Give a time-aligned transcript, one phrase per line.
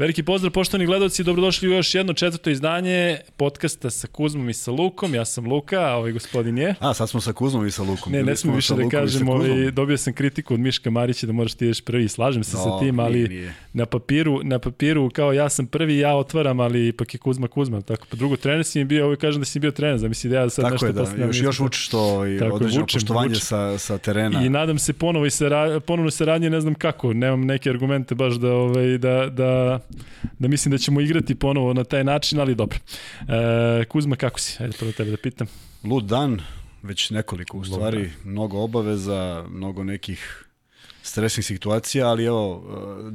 [0.00, 4.70] Veliki pozdrav poštovani gledalci, dobrodošli u još jedno četvrto izdanje podcasta sa Kuzmom i sa
[4.70, 5.14] Lukom.
[5.14, 6.74] Ja sam Luka, a ovaj gospodin je...
[6.80, 8.12] A, sad smo sa Kuzmom i sa Lukom.
[8.12, 11.54] Ne, ne smo više da kažem, ovaj, dobio sam kritiku od Miška Marića da moraš
[11.54, 12.08] ti ješ prvi.
[12.08, 13.54] Slažem se no, sa tim, ali nije, nije.
[13.72, 17.80] na papiru, na papiru kao ja sam prvi, ja otvaram, ali ipak je Kuzma Kuzma.
[17.80, 20.36] Tako, pa drugo trener si mi bio, ovaj kažem da si bio trener, zamisli da
[20.36, 23.28] ja sad tako nešto je, da, još, još učiš to i tako, određeno vučem, poštovanje
[23.28, 23.40] vučem.
[23.40, 24.44] sa, sa terena.
[24.44, 28.14] I nadam se ponovo i sa, ponovno se radnje, ne znam kako, nemam neke argumente
[28.14, 29.80] baš da, ovaj, da, da,
[30.38, 32.78] da mislim da ćemo igrati ponovo na taj način, ali dobro.
[33.28, 34.62] E, Kuzma, kako si?
[34.62, 35.46] Ajde prvo tebe da pitam.
[35.84, 36.40] Lud dan,
[36.82, 40.44] već nekoliko u stvari, mnogo obaveza, mnogo nekih
[41.02, 42.62] stresnih situacija, ali evo,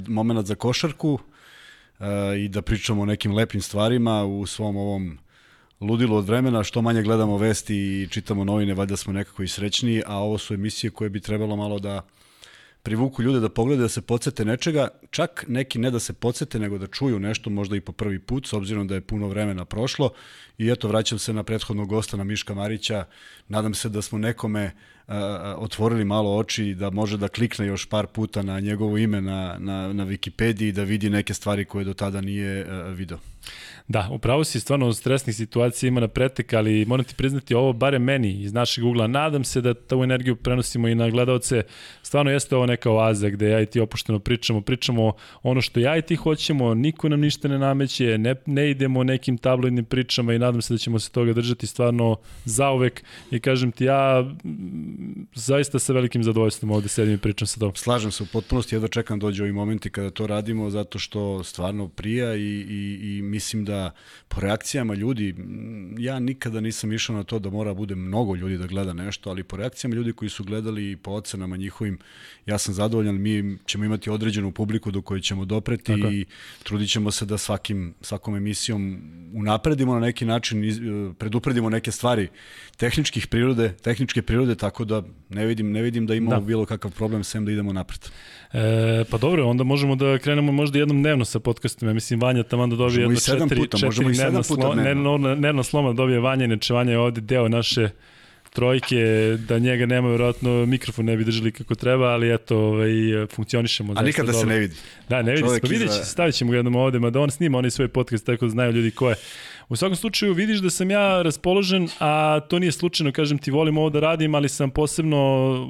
[0.08, 1.20] e, moment za košarku
[2.00, 2.06] e,
[2.40, 5.18] i da pričamo o nekim lepim stvarima u svom ovom
[5.82, 10.04] ludilo od vremena, što manje gledamo vesti i čitamo novine, valjda smo nekako i srećni,
[10.06, 12.02] a ovo su emisije koje bi trebalo malo da
[12.86, 16.78] privuku ljude da pogledaju da se podsete nečega, čak neki ne da se podsete, nego
[16.78, 20.12] da čuju nešto možda i po prvi put, s obzirom da je puno vremena prošlo.
[20.58, 23.06] I eto, vraćam se na prethodnog gosta, na Miška Marića.
[23.48, 24.66] Nadam se da smo nekome
[25.08, 25.14] uh,
[25.58, 29.94] otvorili malo oči da može da klikne još par puta na njegovo ime na, na,
[29.94, 33.18] na Wikipediji da vidi neke stvari koje do tada nije uh, video.
[33.88, 38.00] Da, upravo si stvarno stresnih situacija ima na pretek, ali moram ti priznati ovo, bare
[38.00, 41.64] meni iz našeg ugla, nadam se da tu energiju prenosimo i na gledalce.
[42.02, 45.98] Stvarno jeste ovo neka oaza gde ja i ti opušteno pričamo, pričamo ono što ja
[45.98, 50.40] i ti hoćemo, niko nam ništa ne nameće, ne, ne idemo nekim tabloidnim pričama i
[50.40, 54.32] nadam se da ćemo se toga držati stvarno zauvek i kažem ti ja
[55.34, 57.76] zaista sa velikim zadovoljstvom ovde sedim i pričam sa tobom.
[57.76, 61.88] Slažem se u potpunosti, jedva čekam dođe ovi momenti kada to radimo zato što stvarno
[61.88, 63.92] prija i, i, i mislim da
[64.28, 65.36] po reakcijama ljudi,
[65.98, 69.44] ja nikada nisam išao na to da mora bude mnogo ljudi da gleda nešto, ali
[69.44, 72.00] po reakcijama ljudi koji su gledali i po ocenama njihovim,
[72.46, 76.14] ja sam zadovoljan, mi ćemo imati određenu publiku do koje ćemo dopreti Tako.
[76.14, 76.26] i
[76.64, 79.02] trudit ćemo se da svakim, svakom emisijom
[79.34, 80.64] unapredimo na neki način,
[81.20, 82.28] predupredimo neke stvari
[82.78, 86.46] tehničkih prirode, tehničke prirode, tako da ne vidim, ne vidim da imamo da.
[86.46, 88.00] bilo kakav problem sem da idemo napred.
[88.54, 91.88] E, pa dobro, onda možemo da krenemo možda jednom dnevno sa podcastom.
[91.88, 95.36] Ja mislim, Vanja tamo da dobije jedno četiri, puta, četiri dnevno, slo, dnevno.
[95.36, 97.90] dnevno sloma da dobije Vanja, neče Vanja je ovde deo naše
[98.56, 98.98] trojke,
[99.48, 102.92] da njega nema, verovatno mikrofon ne bi držali kako treba, ali eto, ovaj,
[103.36, 103.94] funkcionišemo.
[103.98, 104.40] A nikada dobro.
[104.40, 104.76] se ne vidi.
[105.10, 107.58] Da, ne vidi se, pa vidjet će, stavit ćemo ga jednom ovde, mada on snima
[107.58, 109.16] onaj svoj podcast, tako da znaju ljudi ko je.
[109.70, 113.78] U svakom slučaju vidiš da sam ja raspoložen, a to nije slučajno, kažem ti, volim
[113.78, 115.20] ovo da radim, ali sam posebno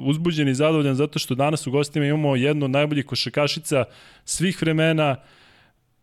[0.04, 3.84] uzbuđen i zadovoljan zato što danas u gostima imamo jednu od najboljih košakašica
[4.24, 5.16] svih vremena,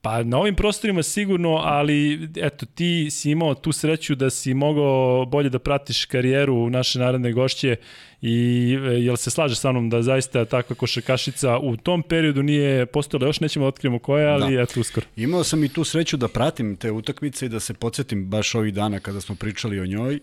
[0.04, 5.26] Pa na ovim prostorima sigurno, ali eto ti si imao tu sreću da si mogao
[5.26, 7.76] bolje da pratiš karijeru naše narodne gošće
[8.22, 12.86] i e, jel se slaže sa mnom da zaista takva košarkašica u tom periodu nije
[12.86, 14.62] postojala, još nećemo da otkrijemo koja, ali da.
[14.62, 15.06] eto uskoro.
[15.16, 18.74] Imao sam i tu sreću da pratim te utakmice i da se podsjetim baš ovih
[18.74, 20.16] dana kada smo pričali o njoj.
[20.16, 20.20] E,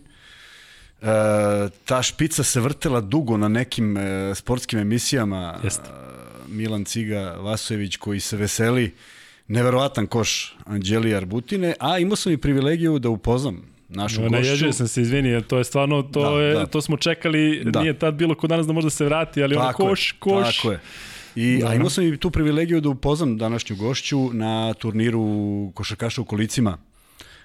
[1.84, 5.58] ta špica se vrtela dugo na nekim e, sportskim emisijama.
[5.64, 5.90] Jeste.
[6.48, 8.92] Milan Ciga Vasojević koji se veseli
[9.50, 14.42] neverovatan koš Anđeli Arbutine, a imao sam i privilegiju da upoznam našu no, gošću.
[14.42, 16.66] Naježio sam se, izvini, to je stvarno, to, da, je, da.
[16.66, 17.80] to smo čekali, da.
[17.80, 20.56] nije tad bilo ko danas da možda se vrati, ali tako ono koš, je, koš.
[20.56, 20.80] Tako je.
[21.34, 21.68] I, da.
[21.68, 26.78] a imao sam i tu privilegiju da upoznam današnju gošću na turniru košarkaša u kolicima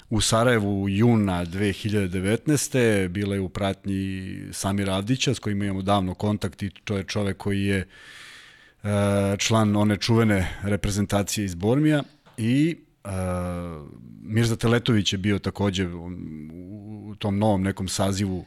[0.09, 3.07] u Sarajevu juna 2019.
[3.07, 7.37] Bila je u pratnji Samira Avdića s kojim imamo davno kontakt i to je čovek
[7.37, 7.87] koji je
[9.37, 12.03] član one čuvene reprezentacije iz Bormija
[12.37, 13.11] i uh,
[14.21, 18.45] Mirza Teletović je bio takođe u, tom novom nekom sazivu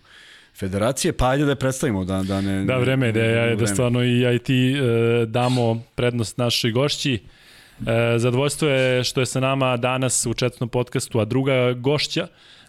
[0.59, 2.65] federacije, pa ajde da je predstavimo da, da ne...
[2.65, 6.70] Da, vreme je da, ja, da stvarno i ja i ti e, damo prednost našoj
[6.70, 7.15] gošći.
[7.15, 12.26] E, zadovoljstvo je što je sa nama danas u četvrtnom podcastu, a druga gošća,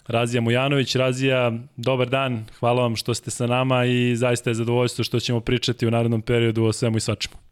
[0.08, 0.96] Razija Mujanović.
[0.96, 5.40] Razija, dobar dan, hvala vam što ste sa nama i zaista je zadovoljstvo što ćemo
[5.40, 7.49] pričati u narodnom periodu o svemu i svačemu.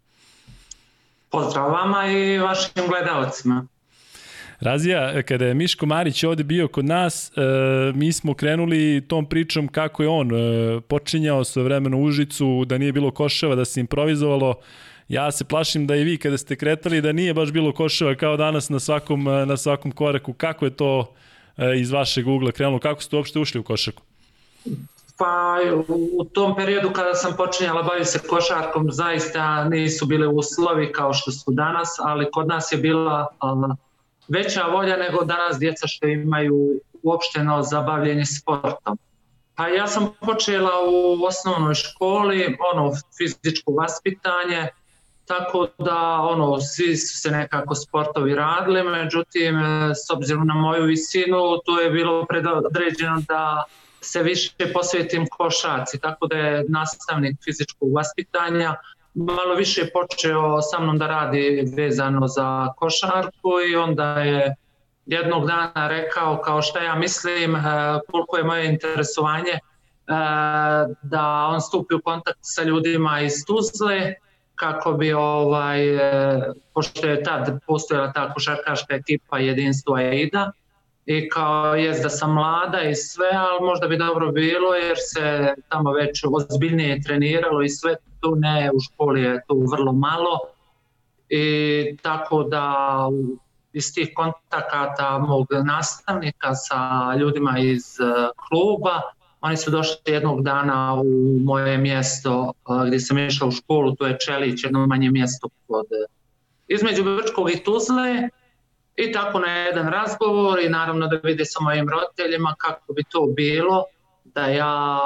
[1.29, 3.67] Pozdrav vama i vašim gledalcima.
[4.59, 7.41] Razija, kada je Miško Marić ovde bio kod nas, e,
[7.95, 12.91] mi smo krenuli tom pričom kako je on e, počinjao svoje vremeno Užicu, da nije
[12.91, 14.55] bilo koševa, da se improvizovalo.
[15.07, 18.37] Ja se plašim da i vi kada ste kretali da nije baš bilo koševa kao
[18.37, 20.33] danas na svakom, e, na svakom koraku.
[20.33, 21.13] Kako je to
[21.57, 22.79] e, iz vašeg ugla krenulo?
[22.79, 24.03] Kako ste uopšte ušli u košarku?
[25.17, 25.57] Pa
[26.17, 31.31] u tom periodu kada sam počinjala baviti se košarkom zaista nisu bile uslovi kao što
[31.31, 33.27] su danas, ali kod nas je bila
[34.27, 38.97] veća volja nego danas djeca što imaju uopšteno zabavljenje sportom.
[39.55, 44.67] Pa ja sam počela u osnovnoj školi, ono fizičko vaspitanje,
[45.25, 49.55] tako da ono, svi su se nekako sportovi radili, međutim
[50.07, 53.63] s obzirom na moju visinu to je bilo predodređeno da
[54.01, 58.75] se više posvetim košaci, tako da je nastavnik fizičkog vaspitanja.
[59.13, 64.55] Malo više počeo sa mnom da radi vezano za košarku i onda je
[65.05, 67.59] jednog dana rekao kao šta ja mislim, e,
[68.11, 69.59] koliko je moje interesovanje e,
[71.01, 74.13] da on stupi u kontakt sa ljudima iz Tuzle
[74.55, 80.51] kako bi ovaj, e, pošto je tad postojala ta košarkaška ekipa jedinstvo AIDA
[81.07, 85.53] i kao jest da sam mlada i sve, ali možda bi dobro bilo jer se
[85.69, 90.39] tamo već ozbiljnije treniralo i sve tu ne, u školi je tu vrlo malo.
[91.29, 92.75] I tako da
[93.73, 96.79] iz tih kontakata mog nastavnika sa
[97.19, 98.03] ljudima iz e,
[98.49, 99.01] kluba
[99.41, 104.07] oni su došli jednog dana u moje mjesto e, gdje sam išla u školu, to
[104.07, 105.85] je Čelić, jedno manje mjesto kod,
[106.67, 108.29] između Brčkog i Tuzle
[108.97, 113.27] i tako na jedan razgovor i naravno da vide sa mojim roditeljima kako bi to
[113.35, 113.83] bilo
[114.23, 114.99] da ja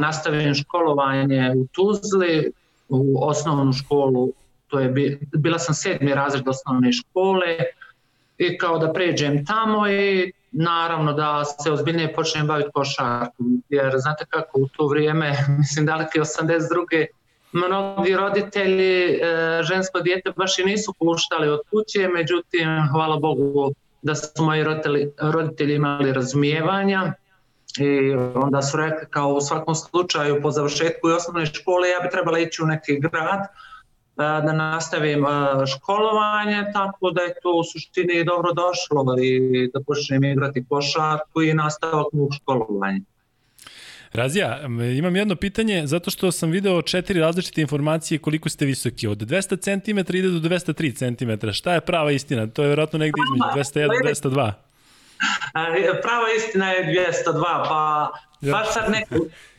[0.00, 2.52] nastavim školovanje u Tuzli
[2.88, 4.32] u osnovnu školu.
[4.66, 7.56] To je bila sam sedmi razred osnovne škole
[8.38, 13.62] i kao da pređem tamo i naravno da se ozbiljnije počnem baviti košarkom.
[13.68, 17.06] Jer znate kako u to vrijeme mislim daleke 82
[17.52, 19.18] mnogi roditelji e,
[19.62, 23.72] žensko dijete baš i nisu puštali od kuće, međutim, hvala Bogu
[24.02, 27.12] da su moji roditelji, roditelji imali razumijevanja
[27.78, 32.10] i onda su rekli kao u svakom slučaju po završetku i osnovne škole ja bi
[32.10, 33.48] trebala ići u neki grad e,
[34.16, 40.24] da nastavim e, školovanje, tako da je to u suštini dobro došlo i da počnem
[40.24, 43.00] igrati košarku i nastavak mog školovanja.
[44.12, 44.60] Razija,
[44.98, 49.06] imam jedno pitanje, zato što sam video četiri različite informacije koliko ste visoki.
[49.06, 51.48] Od 200 cm ide do 203 cm.
[51.50, 52.46] Šta je prava istina?
[52.46, 54.52] To je vjerojatno negdje između 201 i 202.
[56.02, 58.10] Prava istina je 202, pa
[58.40, 59.18] baš sad nekim,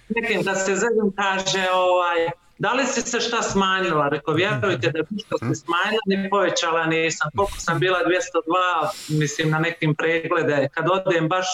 [0.09, 4.09] nekim da se zedim kaže ovaj, da li si se šta smanjila?
[4.09, 7.29] Rekao, vjerujte da što se smanjila, ni povećala nisam.
[7.35, 7.99] Koliko sam bila
[9.09, 11.47] 202, mislim na nekim preglede, kad odem baš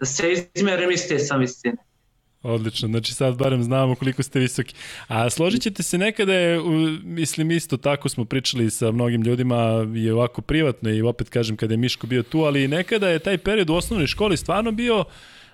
[0.00, 1.76] da se izmjerim iste sam visine.
[2.42, 4.74] Odlično, znači sad barem znamo koliko ste visoki.
[5.08, 6.60] A složit ćete se nekada je,
[7.02, 11.74] mislim isto tako smo pričali sa mnogim ljudima i ovako privatno i opet kažem kada
[11.74, 15.04] je Miško bio tu, ali nekada je taj period u osnovnoj školi stvarno bio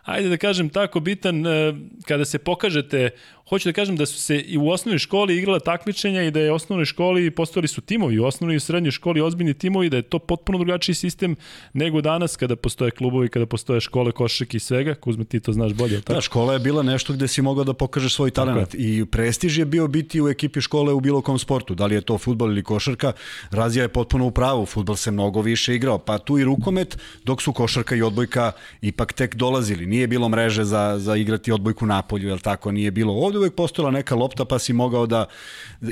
[0.07, 1.75] ajde da kažem tako bitan e,
[2.05, 3.11] kada se pokažete
[3.49, 6.53] hoću da kažem da su se i u osnovnoj školi igrala takmičenja i da je
[6.53, 10.03] u osnovnoj školi postojali su timovi, u osnovnoj i srednjoj školi ozbiljni timovi, da je
[10.03, 11.37] to potpuno drugačiji sistem
[11.73, 14.95] nego danas kada postoje klubovi, kada postoje škole košarke i svega.
[14.95, 16.15] Kuzma, ti to znaš bolje, tako?
[16.15, 19.65] Da, škola je bila nešto gde si mogao da pokažeš svoj talent i prestiž je
[19.65, 22.63] bio biti u ekipi škole u bilo kom sportu, da li je to futbol ili
[22.63, 23.13] košarka.
[23.51, 27.43] Razija je potpuno u pravu, futbol se mnogo više igrao, pa tu i rukomet, dok
[27.43, 29.87] su košarka i odbojka ipak tek dolazili.
[29.87, 33.47] Nije bilo mreže za, za igrati odbojku na polju, jel tako, nije bilo ovde ovde
[33.47, 35.27] uvek postojala neka lopta pa si mogao da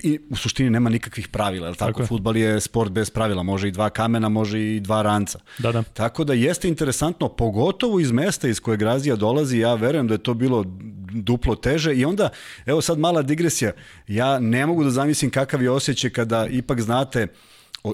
[0.02, 1.92] i u suštini nema nikakvih pravila, je tako?
[1.92, 5.38] tako Fudbal je sport bez pravila, može i dva kamena, može i dva ranca.
[5.58, 5.82] Da, da.
[5.82, 10.22] Tako da jeste interesantno, pogotovo iz mesta iz kojeg Razija dolazi, ja verujem da je
[10.22, 10.64] to bilo
[11.12, 12.28] duplo teže i onda,
[12.66, 13.72] evo sad mala digresija,
[14.08, 17.26] ja ne mogu da zamislim kakav je osjećaj kada ipak znate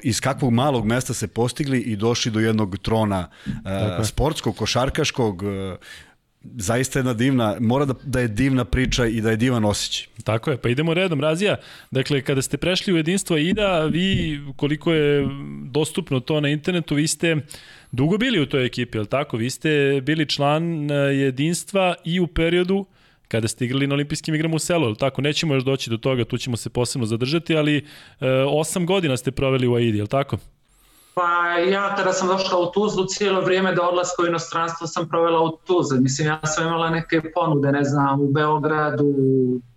[0.02, 5.50] iz kakvog malog mesta se postigli i došli do jednog trona uh, sportskog, košarkaškog, uh,
[6.42, 10.06] zaista jedna divna, mora da, da je divna priča i da je divan osjećaj.
[10.24, 11.56] Tako je, pa idemo redom, Razija.
[11.90, 15.28] Dakle, kada ste prešli u jedinstvo IDA, vi, koliko je
[15.64, 17.36] dostupno to na internetu, vi ste
[17.92, 19.36] dugo bili u toj ekipi, je tako?
[19.36, 22.86] Vi ste bili član e, jedinstva i u periodu
[23.28, 25.22] kada ste igrali na olimpijskim igrama u selu, je tako?
[25.22, 27.82] Nećemo još doći do toga, tu ćemo se posebno zadržati, ali e,
[28.30, 30.38] osam godina ste proveli u AIDI, je tako?
[31.20, 35.40] Pa ja kada sam došla u Tuzlu cijelo vrijeme do odlaska u inostranstvo sam provela
[35.40, 36.00] u Tuzli.
[36.00, 39.04] Mislim ja sam imala neke ponude, ne znam, u Beogradu,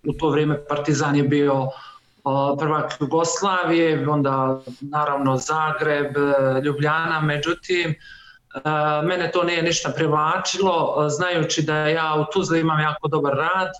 [0.07, 1.67] u to vrijeme Partizan je bio
[2.59, 6.15] prvak Jugoslavije, onda naravno Zagreb,
[6.63, 7.95] Ljubljana, međutim
[9.03, 13.71] mene to nije ništa privlačilo, znajući da ja u Tuzli imam jako dobar rad,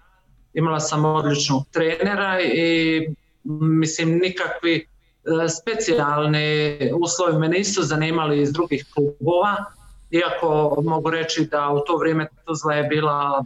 [0.54, 3.08] imala sam odličnog trenera i
[3.44, 4.93] mislim nikakvi E,
[5.50, 9.56] specijalne uslovi me nisu zanimali iz drugih klubova,
[10.12, 13.46] iako mogu reći da u to vrijeme Tuzla je bila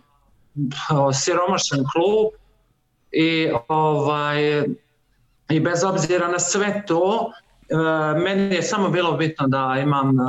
[1.14, 2.28] siromašan klub
[3.12, 4.64] i ovaj
[5.50, 7.32] i bez obzira na sve to
[7.70, 7.76] e,
[8.20, 10.24] meni je samo bilo bitno da imam e,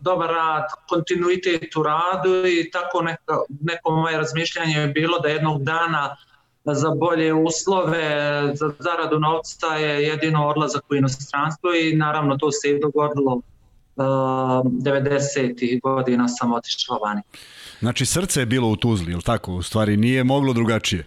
[0.00, 5.62] dobar rad, kontinuitet u radu i tako neko, neko moje razmišljanje je bilo da jednog
[5.62, 6.16] dana
[6.64, 8.02] za bolje uslove,
[8.54, 13.42] za zaradu novca je jedino odlazak u inostranstvo i naravno to se i dogodilo uh,
[14.04, 15.80] 90.
[15.82, 17.22] godina sam otišla vani.
[17.80, 19.52] Znači srce je bilo u Tuzli, ili tako?
[19.52, 21.06] U stvari nije moglo drugačije.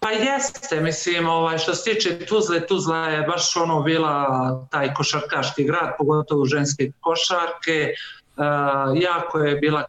[0.00, 4.26] Pa jeste, mislim, ovaj, što se tiče Tuzle, Tuzla je baš ono bila
[4.70, 7.92] taj košarkaški grad, pogotovo ženske košarke.
[8.36, 9.84] Uh, jako je bila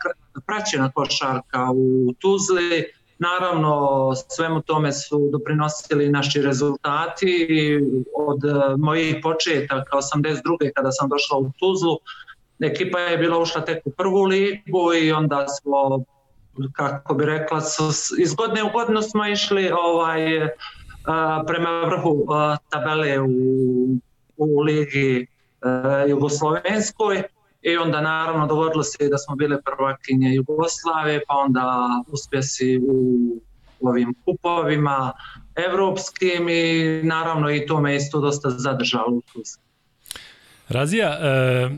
[0.45, 2.98] praćena košarka u Tuzli.
[3.19, 7.47] Naravno, svemu tome su doprinosili naši rezultati
[8.15, 8.39] od
[8.77, 10.71] mojih početaka 82.
[10.75, 11.97] kada sam došla u Tuzlu.
[12.59, 16.03] Ekipa je bila ušla tek u prvu ligu i onda smo
[16.73, 17.83] kako bi rekla, su,
[18.21, 20.49] iz godine u godinu smo išli ovaj,
[21.05, 23.27] a, prema vrhu a, tabele u,
[24.37, 25.27] u ligi
[26.07, 27.23] Jugoslovenskoj
[27.61, 32.79] i onda naravno dogodilo se da smo bile prvakinje Jugoslave, pa onda uspjesi
[33.81, 35.13] u ovim kupovima
[35.55, 39.23] evropskim i naravno i to me isto dosta zadržalo u
[40.69, 41.69] Razija, e,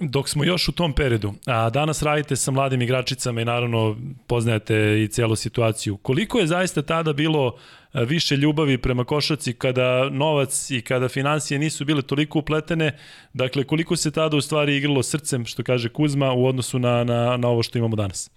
[0.00, 5.02] dok smo još u tom periodu, a danas radite sa mladim igračicama i naravno poznajete
[5.02, 10.70] i celu situaciju, koliko je zaista tada bilo e, više ljubavi prema košaci kada novac
[10.70, 12.98] i kada financije nisu bile toliko upletene,
[13.32, 17.36] dakle koliko se tada u stvari igralo srcem, što kaže Kuzma, u odnosu na, na,
[17.36, 18.30] na ovo što imamo danas?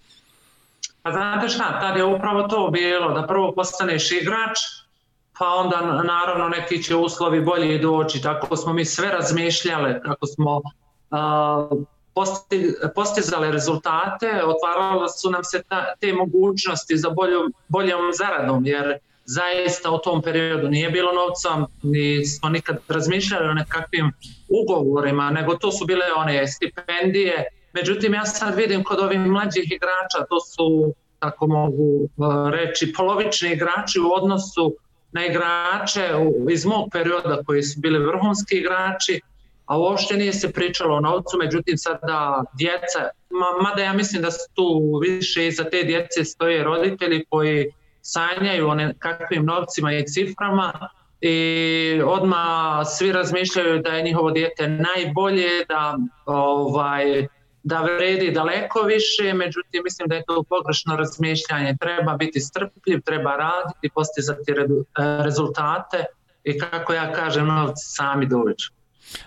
[1.02, 4.58] Pa znate šta, tada je upravo to bilo, da prvo postaneš igrač,
[5.38, 10.62] pa onda naravno neki će uslovi bolje doći, tako smo mi sve razmišljale, kako smo
[12.94, 19.90] postizale rezultate, otvarale su nam se ta, te mogućnosti za boljom, boljom zaradom, jer zaista
[19.90, 24.12] u tom periodu nije bilo novca, ni smo nikad razmišljali o nekakvim
[24.48, 27.44] ugovorima, nego to su bile one stipendije.
[27.72, 32.08] Međutim, ja sad vidim kod ovih mlađih igrača, to su, tako mogu
[32.52, 34.76] reći, polovični igrači u odnosu
[35.12, 36.08] na igrače
[36.50, 39.20] iz mog perioda koji su bili vrhunski igrači,
[39.66, 43.08] a uopšte nije se pričalo o novcu, međutim sada djeca,
[43.62, 48.76] mada ja mislim da su tu više iza te djece stoje roditelji koji sanjaju o
[48.98, 50.88] kakvim novcima i ciframa
[51.20, 57.26] i odma svi razmišljaju da je njihovo dijete najbolje, da ovaj
[57.62, 61.76] da vredi daleko više, međutim mislim da je to pogrešno razmišljanje.
[61.80, 64.52] Treba biti strpljiv, treba raditi, postizati
[65.24, 66.04] rezultate
[66.44, 68.70] i kako ja kažem, novci sami dođu.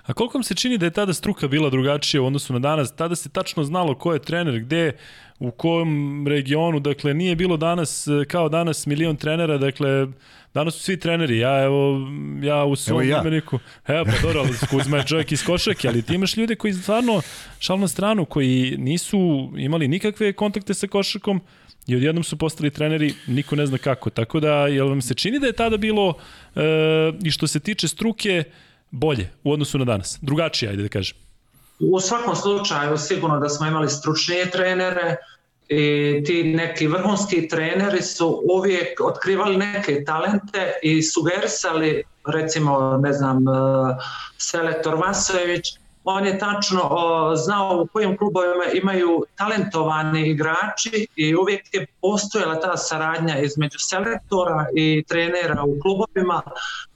[0.06, 2.96] A koliko vam se čini da je tada struka bila drugačija u odnosu na danas?
[2.96, 4.98] Tada se tačno znalo ko je trener, gde,
[5.40, 10.08] u kom regionu, dakle nije bilo danas kao danas milion trenera, dakle
[10.54, 12.08] danas su svi treneri, ja evo,
[12.44, 13.22] ja u svom ja.
[13.22, 16.74] imeniku, evo pa dobro, ali Kuzma je čovjek iz košake, ali ti imaš ljude koji
[16.74, 17.22] stvarno,
[17.60, 21.42] šal na stranu, koji nisu imali nikakve kontakte sa košakom,
[21.88, 24.10] i odjednom su postali treneri, niko ne zna kako.
[24.10, 26.14] Tako da, jel vam se čini da je tada bilo,
[26.56, 26.62] e,
[27.24, 28.44] i što se tiče struke,
[28.92, 30.20] bolje u odnosu na danas?
[30.22, 31.25] Drugačije, ajde da kažem.
[31.80, 35.16] U svakom slučaju sigurno da smo imali stručnije trenere
[35.70, 43.48] i ti neki vrhunski treneri su uvijek otkrivali neke talente i sugerisali recimo ne znam
[43.48, 43.52] e,
[44.38, 45.66] selektor Vasojević
[46.06, 52.60] on je tačno o, znao u kojim klubovima imaju talentovani igrači i uvijek je postojala
[52.60, 56.42] ta saradnja između selektora i trenera u klubovima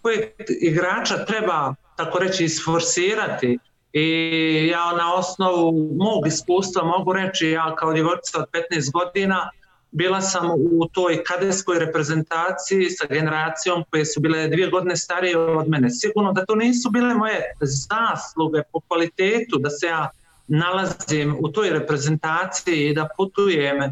[0.01, 3.59] koje igrača treba tako reći isforsirati
[3.93, 9.49] i ja na osnovu mog iskustva mogu reći ja kao djevojčica od 15 godina
[9.91, 15.67] bila sam u toj kadeskoj reprezentaciji sa generacijom koje su bile dvije godine starije od
[15.67, 15.89] mene.
[15.89, 20.09] Sigurno da to nisu bile moje zasluge po kvalitetu da se ja
[20.47, 23.91] nalazim u toj reprezentaciji i da putujem e,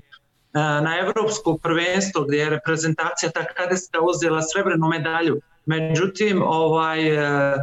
[0.54, 5.42] na evropsko prvenstvo gdje je reprezentacija ta kadeska uzela srebrnu medalju.
[5.66, 7.56] Međutim, ovaj, e,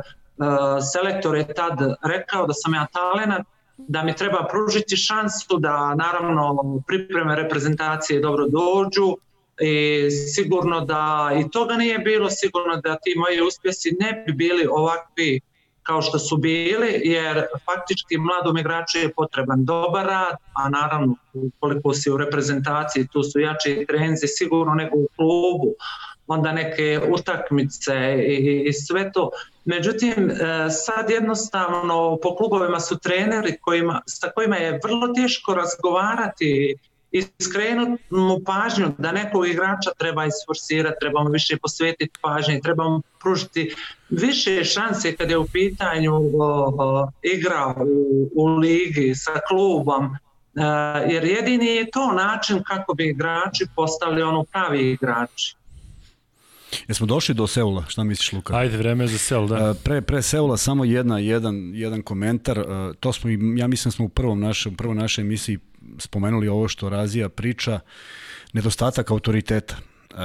[0.93, 6.57] selektor je tad rekao da sam ja talenat da mi treba pružiti šansu da naravno
[6.87, 9.17] pripreme reprezentacije dobro dođu
[9.61, 14.67] i sigurno da i toga nije bilo, sigurno da ti moji uspjesi ne bi bili
[14.71, 15.41] ovakvi
[15.83, 21.15] kao što su bili, jer faktički mladom igraču je potreban dobar rad, a naravno
[21.61, 25.75] koliko si u reprezentaciji, tu su jači trenzi sigurno nego u klubu,
[26.27, 27.95] onda neke utakmice
[28.29, 29.31] i, i sve to.
[29.65, 30.35] Međutim, e,
[30.71, 36.77] sad jednostavno po klubovima su treneri kojima, sa kojima je vrlo teško razgovarati
[37.13, 42.89] i skrenuti mu pažnju da nekog igrača treba isforsirati, treba mu više posvetiti pažnje, treba
[42.89, 43.75] mu pružiti
[44.11, 50.61] više šanse kad je u pitanju o, o, igra u, u ligi sa klubom, e,
[51.13, 55.57] jer jedini je to način kako bi igrači postali ono pravi igrači.
[56.89, 58.57] Jesmo došli do Seula, šta misliš Luka?
[58.57, 59.75] Ajde, vreme je za Seul, da.
[59.85, 62.65] Pre, pre Seula samo jedna, jedan, jedan komentar,
[63.01, 65.59] to smo, ja mislim smo u prvom našem, prvo našoj emisiji
[65.99, 67.81] spomenuli ovo što Razija priča,
[68.53, 69.77] nedostatak autoriteta.
[70.15, 70.21] Uh,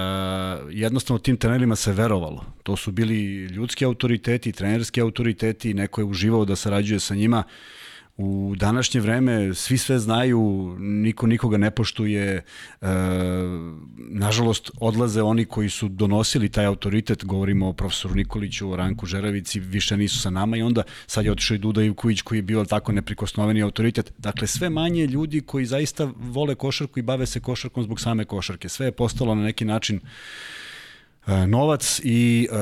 [0.72, 2.46] jednostavno tim trenerima se verovalo.
[2.64, 7.44] To su bili ljudski autoriteti, trenerski autoriteti, neko je uživao da sarađuje sa njima.
[7.48, 7.89] Uh,
[8.22, 12.88] u današnje vreme svi sve znaju, niko nikoga ne poštuje, e,
[13.98, 19.60] nažalost odlaze oni koji su donosili taj autoritet, govorimo o profesoru Nikoliću, o Ranku Žeravici,
[19.60, 22.66] više nisu sa nama i onda sad je otišao i Duda Ivković koji je bio
[22.66, 24.14] tako neprikosnoveni autoritet.
[24.18, 28.70] Dakle, sve manje ljudi koji zaista vole košarku i bave se košarkom zbog same košarke.
[28.70, 30.69] Sve je postalo na neki način E,
[31.48, 32.58] novac i uh,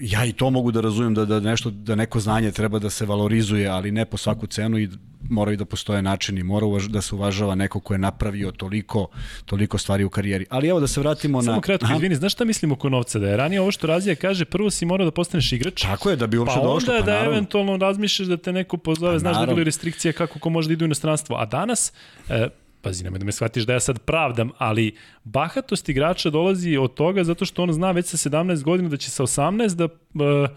[0.00, 3.06] ja i to mogu da razumem da, da nešto da neko znanje treba da se
[3.06, 4.88] valorizuje, ali ne po svaku cenu i
[5.30, 9.06] moraju da postoje načini, mora uvaž, da se uvažava neko ko je napravio toliko,
[9.44, 10.46] toliko stvari u karijeri.
[10.50, 11.52] Ali evo da se vratimo Samo na...
[11.52, 13.18] Samo kratko, izvini, znaš šta mislim oko novca?
[13.18, 15.82] Da je ranije ovo što Razija kaže, prvo si morao da postaneš igrač.
[15.82, 16.92] Tako je, da bi uopšte pa došlo.
[16.92, 20.38] Pa onda da eventualno razmišljaš da te neko pozove, pa znaš da bili restrikcije kako
[20.38, 21.36] ko može da ide u inostranstvo.
[21.36, 21.92] A danas,
[22.28, 22.48] e,
[22.84, 27.24] pazi, nemoj da me shvatiš da ja sad pravdam, ali bahatost igrača dolazi od toga
[27.24, 30.48] zato što on zna već sa 17 godina da će sa 18 da uh,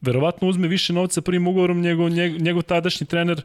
[0.00, 3.42] verovatno uzme više novca prvim ugovorom njegov, njegov, njegov tadašnji trener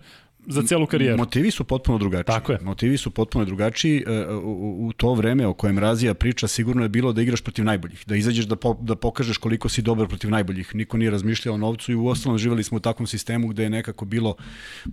[0.48, 1.18] za celu karijeru.
[1.18, 2.26] Motivi su potpuno drugačiji.
[2.26, 2.60] Tako je.
[2.62, 4.04] Motivi su potpuno drugačiji.
[4.08, 7.66] E, u, u to vreme o kojem Razija priča sigurno je bilo da igraš protiv
[7.66, 10.76] najboljih, da izađeš da, po, da pokažeš koliko si dobar protiv najboljih.
[10.76, 13.70] Niko nije razmišljao o novcu i u ostalom živeli smo u takvom sistemu gde je
[13.70, 14.36] nekako bilo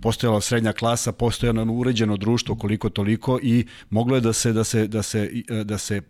[0.01, 4.87] postojala srednja klasa, postojalo uređeno društvo koliko toliko i moglo je da se da se
[4.87, 5.31] da se
[5.63, 6.01] da se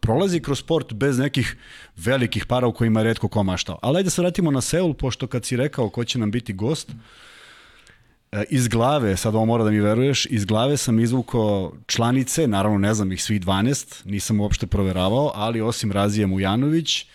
[0.00, 1.56] prolazi kroz sport bez nekih
[1.96, 3.78] velikih para u kojima je redko ko maštao.
[3.82, 6.88] Ali ajde se vratimo na Seul, pošto kad si rekao ko će nam biti gost,
[6.88, 7.31] mm E,
[8.48, 12.94] iz glave, sad ovo mora da mi veruješ, iz glave sam izvukao članice, naravno ne
[12.94, 17.06] znam ih svih 12, nisam uopšte proveravao, ali osim Razija Mujanović,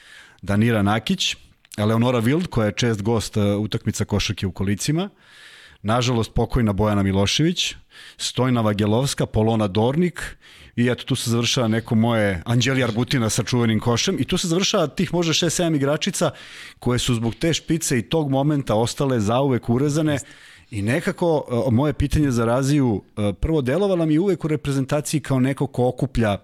[0.42, 1.36] Danira Nakić,
[1.78, 5.10] Eleonora Wild, koja je čest gost e, utakmica košarke u kolicima,
[5.82, 7.76] nažalost pokojna Bojana Milošević,
[8.18, 10.38] Stojna Vagelovska, Polona Dornik
[10.76, 14.48] i eto tu se završava neko moje Anđeli Arbutina sa čuvenim košem i tu se
[14.48, 16.32] završava tih možda 6-7 igračica
[16.80, 20.20] koje su zbog te špice i tog momenta ostale zauvek urezane
[20.72, 25.40] I nekako e, moje pitanje za Raziju, e, prvo delovala mi uvek u reprezentaciji kao
[25.40, 26.38] neko ko okuplja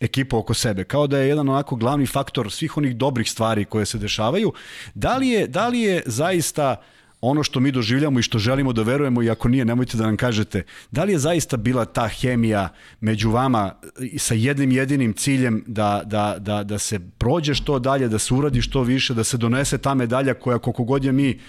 [0.00, 3.86] ekipu oko sebe, kao da je jedan onako glavni faktor svih onih dobrih stvari koje
[3.86, 4.52] se dešavaju.
[4.94, 6.76] Da li je, da li je zaista
[7.20, 10.16] ono što mi doživljamo i što želimo da verujemo i ako nije, nemojte da nam
[10.16, 12.68] kažete, da li je zaista bila ta hemija
[13.00, 13.74] među vama
[14.18, 18.62] sa jednim jedinim ciljem da, da, da, da se prođe što dalje, da se uradi
[18.62, 21.40] što više, da se donese ta medalja koja koliko god je mi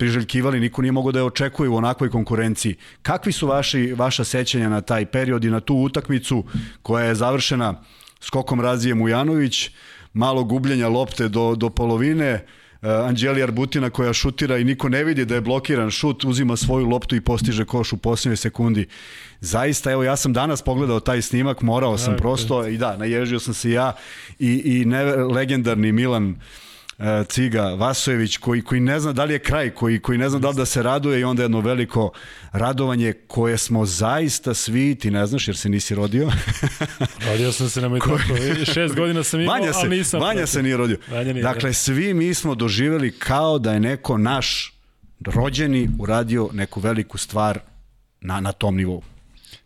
[0.00, 2.74] priželjkivali, niko nije mogao da je očekuje u onakvoj konkurenciji.
[3.02, 6.44] Kakvi su vaši, vaša sećanja na taj period i na tu utakmicu
[6.82, 7.74] koja je završena
[8.20, 9.70] skokom Razije Mujanović,
[10.12, 15.24] malo gubljenja lopte do, do polovine, uh, Anđeli Arbutina koja šutira i niko ne vidi
[15.24, 18.86] da je blokiran šut, uzima svoju loptu i postiže koš u posljednjoj sekundi.
[19.40, 23.54] Zaista, evo, ja sam danas pogledao taj snimak, morao sam prosto, i da, naježio sam
[23.54, 23.92] se ja
[24.38, 26.69] i, i ne, legendarni Milan E,
[27.28, 30.48] Ciga Vasojević koji, koji ne zna da li je kraj, koji, koji ne zna da
[30.48, 32.10] li da se raduje i onda jedno veliko
[32.52, 36.30] radovanje koje smo zaista svi, ti ne znaš jer se nisi rodio.
[37.30, 38.18] rodio sam se, nemoj tako,
[38.74, 40.20] šest godina sam imao, Vanja se, ali nisam.
[40.20, 40.98] Vanja se nije rodio.
[41.10, 44.74] Vanja nije, dakle, svi mi smo doživeli kao da je neko naš
[45.26, 47.58] rođeni uradio neku veliku stvar
[48.20, 49.02] na, na tom nivou.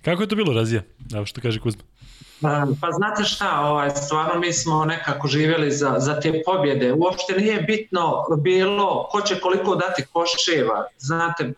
[0.02, 0.82] Kako je to bilo, Razija?
[1.14, 1.82] Evo što kaže Kuzma.
[2.42, 6.92] Pa, pa znate šta, ovaj, stvarno mi smo nekako živjeli za, za te pobjede.
[6.92, 10.86] Uopšte nije bitno bilo ko će koliko dati koševa.
[10.98, 11.52] Znate,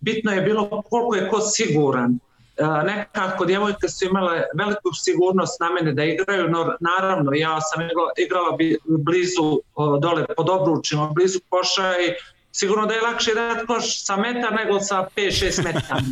[0.00, 2.18] bitno je bilo koliko je ko siguran.
[2.56, 7.82] E, nekako djevojke su imale veliku sigurnost na mene da igraju, no naravno ja sam
[7.82, 9.60] igrala, igrala blizu
[10.00, 12.14] dole pod obručima, blizu koša i
[12.52, 16.02] sigurno da je lakše dati koš sa metar nego sa 5-6 metara.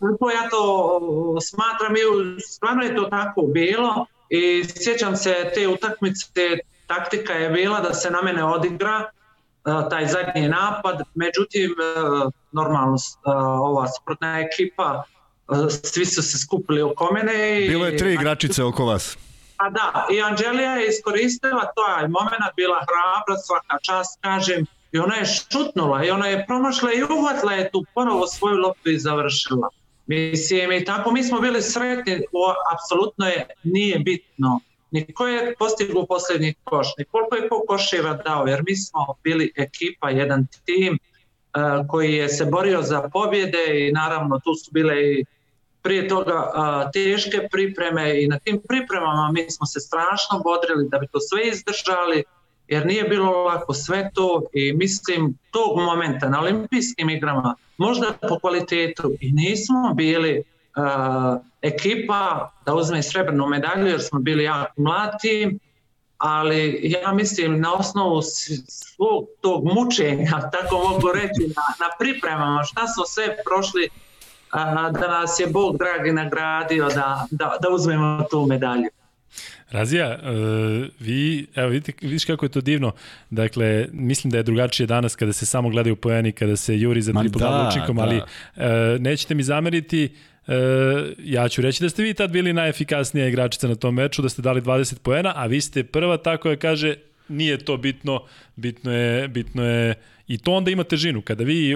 [0.00, 6.58] Kako ja to smatram i stvarno je to tako bilo i sjećam se te utakmice,
[6.86, 9.10] taktika je bila da se na mene odigra
[9.90, 11.74] taj zadnji napad, međutim
[12.52, 12.96] normalno
[13.60, 15.04] ova sprotna ekipa
[15.84, 17.64] svi su se skupili oko mene.
[17.64, 19.16] I, Bilo je tri igračice oko vas.
[19.56, 25.14] A da, i Anđelija je iskoristila taj moment, bila hrabra, svaka čast, kažem, I ona
[25.14, 29.68] je šutnula i ona je promašla i uhvatila je tu ponovo svoju loptu i završila.
[30.06, 35.54] Mislim, i tako mi smo bili sretni, o, apsolutno je, nije bitno ni ko je
[35.58, 40.46] postigao poslednji koš, ni koliko je ko koševa dao, jer mi smo bili ekipa, jedan
[40.64, 45.24] tim uh, koji je se borio za pobjede i naravno tu su bile i
[45.82, 50.98] prije toga a, teške pripreme i na tim pripremama mi smo se strašno bodrili da
[50.98, 52.24] bi to sve izdržali,
[52.68, 58.38] jer nije bilo lako sve to i mislim tog momenta na olimpijskim igrama, možda po
[58.40, 60.42] kvalitetu i nismo bili
[60.76, 65.58] uh, ekipa da uzme srebrnu medalju jer smo bili jako mladi,
[66.18, 68.22] ali ja mislim na osnovu
[68.68, 73.88] svog tog mučenja, tako mogu reći, na, na pripremama, šta smo sve prošli,
[74.50, 78.88] a, da nas je Bog dragi nagradio da, da, da uzmemo tu medalju.
[79.70, 82.92] Razija, uh, vi, evo vidite, vidiš kako je to divno.
[83.30, 87.12] Dakle, mislim da je drugačije danas kada se samo gledaju poeni, kada se juri za
[87.12, 88.02] triple da, učinkom, da.
[88.02, 90.08] ali uh, nećete mi zameriti,
[90.46, 90.54] uh,
[91.18, 94.42] ja ću reći da ste vi tad bili najefikasnija igračica na tom meču, da ste
[94.42, 96.94] dali 20 poena, a vi ste prva tako koja kaže
[97.28, 98.22] nije to bitno,
[98.56, 99.94] bitno je, bitno je
[100.28, 101.22] I to onda ima težinu.
[101.22, 101.74] Kada vi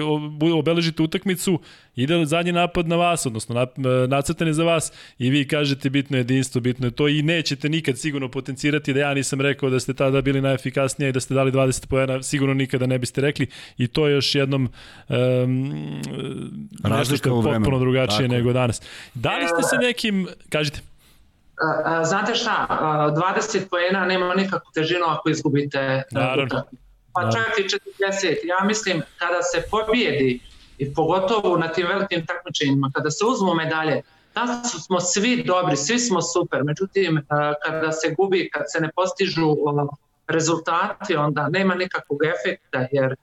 [0.53, 1.59] obeležite utakmicu,
[1.95, 3.67] ide zadnji napad na vas, odnosno e,
[4.07, 7.69] nacrtan je za vas i vi kažete bitno je jedinstvo, bitno je to i nećete
[7.69, 11.33] nikad sigurno potencirati da ja nisam rekao da ste tada bili najefikasniji i da ste
[11.33, 14.69] dali 20 pojena, sigurno nikada ne biste rekli i to je još jednom
[15.09, 16.01] um,
[16.83, 17.65] razlika u vremenu.
[17.65, 18.33] Potpuno drugačije Tako.
[18.33, 18.81] nego danas.
[19.13, 20.79] Da li ste se nekim, kažite,
[22.03, 26.63] Znate šta, 20 poena nema nikakvu težinu ako izgubite Naravno
[27.13, 28.35] pa čak i 40.
[28.43, 30.39] Ja mislim kada se pobijedi
[30.77, 34.01] i pogotovo na tim velikim takmičenjima, kada se uzmu medalje,
[34.35, 37.25] da smo svi dobri, svi smo super, međutim
[37.65, 39.55] kada se gubi, kad se ne postižu
[40.27, 43.15] rezultati, onda nema nikakvog efekta, jer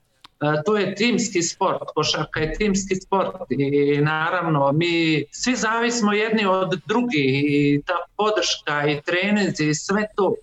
[0.65, 6.81] to je timski sport, košarka je timski sport i naravno mi svi zavismo jedni od
[6.85, 10.35] drugih i ta podrška i treninzi i sve to.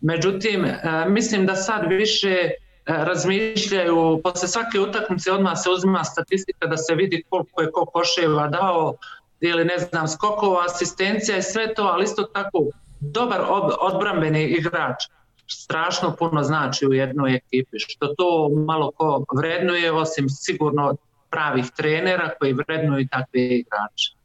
[0.00, 0.66] Međutim,
[1.08, 6.94] mislim da sad više E, razmišljaju, posle svake utakmice odmah se uzima statistika da se
[6.94, 8.94] vidi koliko je ko koševa dao
[9.40, 12.58] ili ne znam skokova, asistencija i sve to, ali isto tako
[13.00, 15.02] dobar ob, odbrambeni igrač
[15.46, 20.96] strašno puno znači u jednoj ekipi, što to malo ko vrednuje, osim sigurno
[21.30, 24.20] pravih trenera koji vrednuju takve igrače.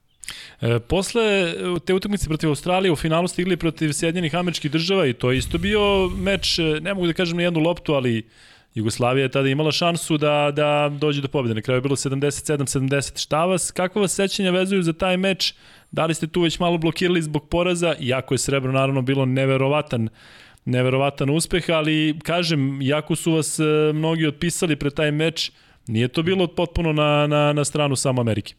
[0.62, 1.54] E, posle
[1.86, 5.58] te utakmice protiv Australije u finalu stigli protiv Sjedinjenih američkih država i to je isto
[5.58, 8.26] bio meč, ne mogu da kažem na jednu loptu, ali
[8.76, 11.56] Jugoslavija je tada imala šansu da, da dođe do pobjede.
[11.56, 13.22] Na kraju je bilo 77-70.
[13.22, 15.54] Šta vas, kakva vas sećanja vezuju za taj meč?
[15.92, 17.96] Da li ste tu već malo blokirali zbog poraza?
[18.00, 20.10] Iako je srebro naravno bilo neverovatan
[20.66, 25.52] neverovatan uspeh, ali kažem, jako su vas e, mnogi otpisali pre taj meč,
[25.88, 28.54] nije to bilo potpuno na, na, na stranu samo Amerike.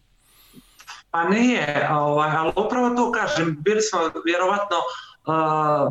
[1.10, 5.05] Pa nije, ovaj, ali upravo to kažem, bili smo vjerovatno uh,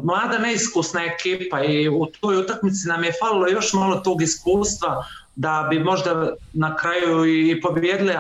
[0.04, 5.68] mlada neiskusna ekipa i u toj utakmici nam je falilo još malo tog iskustva da
[5.70, 8.14] bi možda na kraju i pobjedili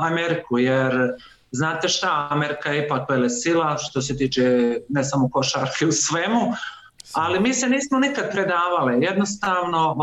[0.00, 1.12] Ameriku, jer
[1.50, 6.52] znate šta, Amerika je ipak vele sila što se tiče ne samo košarke u svemu,
[7.12, 9.94] ali mi se nismo nikad predavale, jednostavno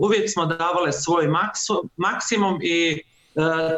[0.00, 1.28] uvijek smo davale svoj
[1.96, 3.02] maksimum i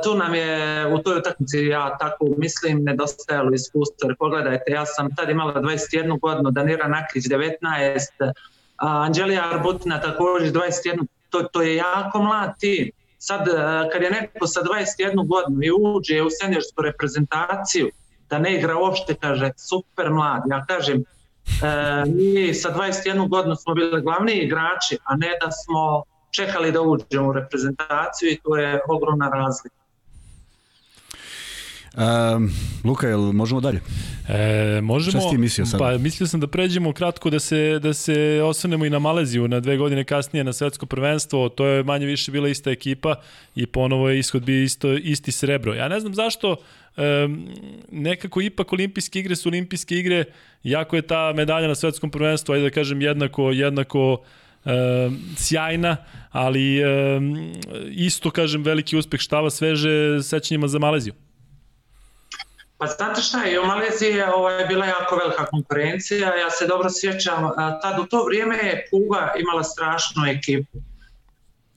[0.05, 4.11] tu nam je u toj utakmici, ja tako mislim, nedostajalo iskustvo.
[4.19, 8.33] Pogledajte, ja sam tad imala 21 godinu, Danira Nakić 19,
[8.77, 12.91] Anđelija Arbutina također 21, to, to je jako mlad tim.
[13.19, 13.53] Sad, e,
[13.93, 17.91] kad je neko sa 21 godinu i uđe u seniorsku reprezentaciju,
[18.31, 20.43] da ne igra uopšte, kaže, super mlad.
[20.51, 21.05] Ja kažem, e,
[22.07, 26.03] mi sa 21 godinu smo bili glavni igrači, a ne da smo
[26.37, 29.87] čekali da uđemo u reprezentaciju i to je ogromna razlika.
[31.97, 32.51] Um,
[32.85, 33.81] Luka, jel možemo dalje?
[34.29, 35.81] E, možemo, Šta si ti mislio sad?
[35.81, 39.61] Pa mislio sam da pređemo kratko da se, da se osvrnemo i na Maleziju na
[39.61, 43.15] dve godine kasnije na svetsko prvenstvo, to je manje više bila ista ekipa
[43.55, 45.75] i ponovo je ishod bio isto, isti srebro.
[45.75, 46.57] Ja ne znam zašto
[46.97, 47.49] um,
[47.91, 50.25] nekako ipak olimpijske igre su olimpijske igre,
[50.63, 54.46] jako je ta medalja na svetskom prvenstvu, ajde da kažem jednako, jednako e,
[55.37, 55.97] sjajna,
[56.33, 56.83] ali
[57.91, 61.15] isto, kažem, veliki uspeh štava sveže sećanjima za Maleziju.
[62.79, 66.89] Pa znate šta, i u Maleziji je ovaj, bila jako velika konkurencija, ja se dobro
[67.01, 67.51] sjećam,
[67.83, 70.79] tad u to vrijeme je Kuba imala strašnu ekipu.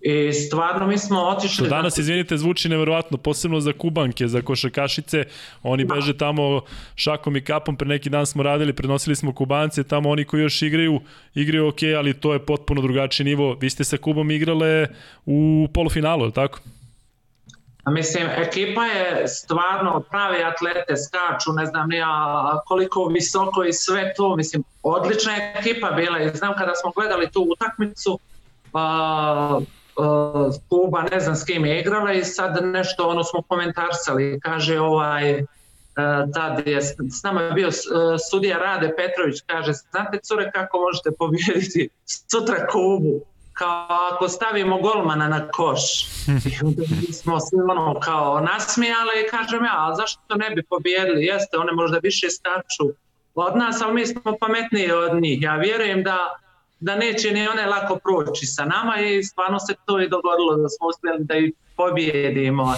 [0.01, 1.65] I stvarno mi smo otišli...
[1.65, 2.01] Što danas, da...
[2.01, 5.23] izvinite, zvuči neverovatno, posebno za kubanke, za košakašice,
[5.63, 5.95] oni da.
[5.95, 6.61] beže tamo
[6.95, 10.61] šakom i kapom, pre neki dan smo radili, prenosili smo kubance, tamo oni koji još
[10.61, 11.01] igraju,
[11.35, 13.57] igraju ok, ali to je potpuno drugačiji nivo.
[13.61, 14.87] Vi ste sa Kubom igrale
[15.25, 16.59] u polufinalu, je tako?
[17.83, 24.13] A mislim, ekipa je stvarno prave atlete, skaču, ne znam nija koliko visoko i sve
[24.17, 28.19] to, mislim, odlična ekipa bila i znam kada smo gledali tu utakmicu,
[28.71, 29.59] pa
[30.69, 35.43] Kuba ne znam s kim je igrala i sad nešto ono smo komentarsali kaže ovaj
[36.33, 36.81] tad je
[37.11, 37.69] s nama je bio
[38.31, 41.89] sudija Rade Petrović, kaže, znate cure kako možete pobijediti
[42.31, 43.21] sutra Kubu?
[43.59, 45.81] kao ako stavimo golmana na koš.
[46.27, 46.83] I onda
[47.13, 51.25] smo svi ono kao nasmijali i kažem ja, ali zašto ne bi pobjedili?
[51.25, 52.95] Jeste, one možda više skaču
[53.35, 55.41] od nas, ali mi smo pametniji od njih.
[55.41, 56.17] Ja vjerujem da,
[56.79, 60.69] da neće ni one lako proći sa nama i stvarno se to i dogodilo da
[60.69, 62.75] smo uspjeli da ih pobjedimo.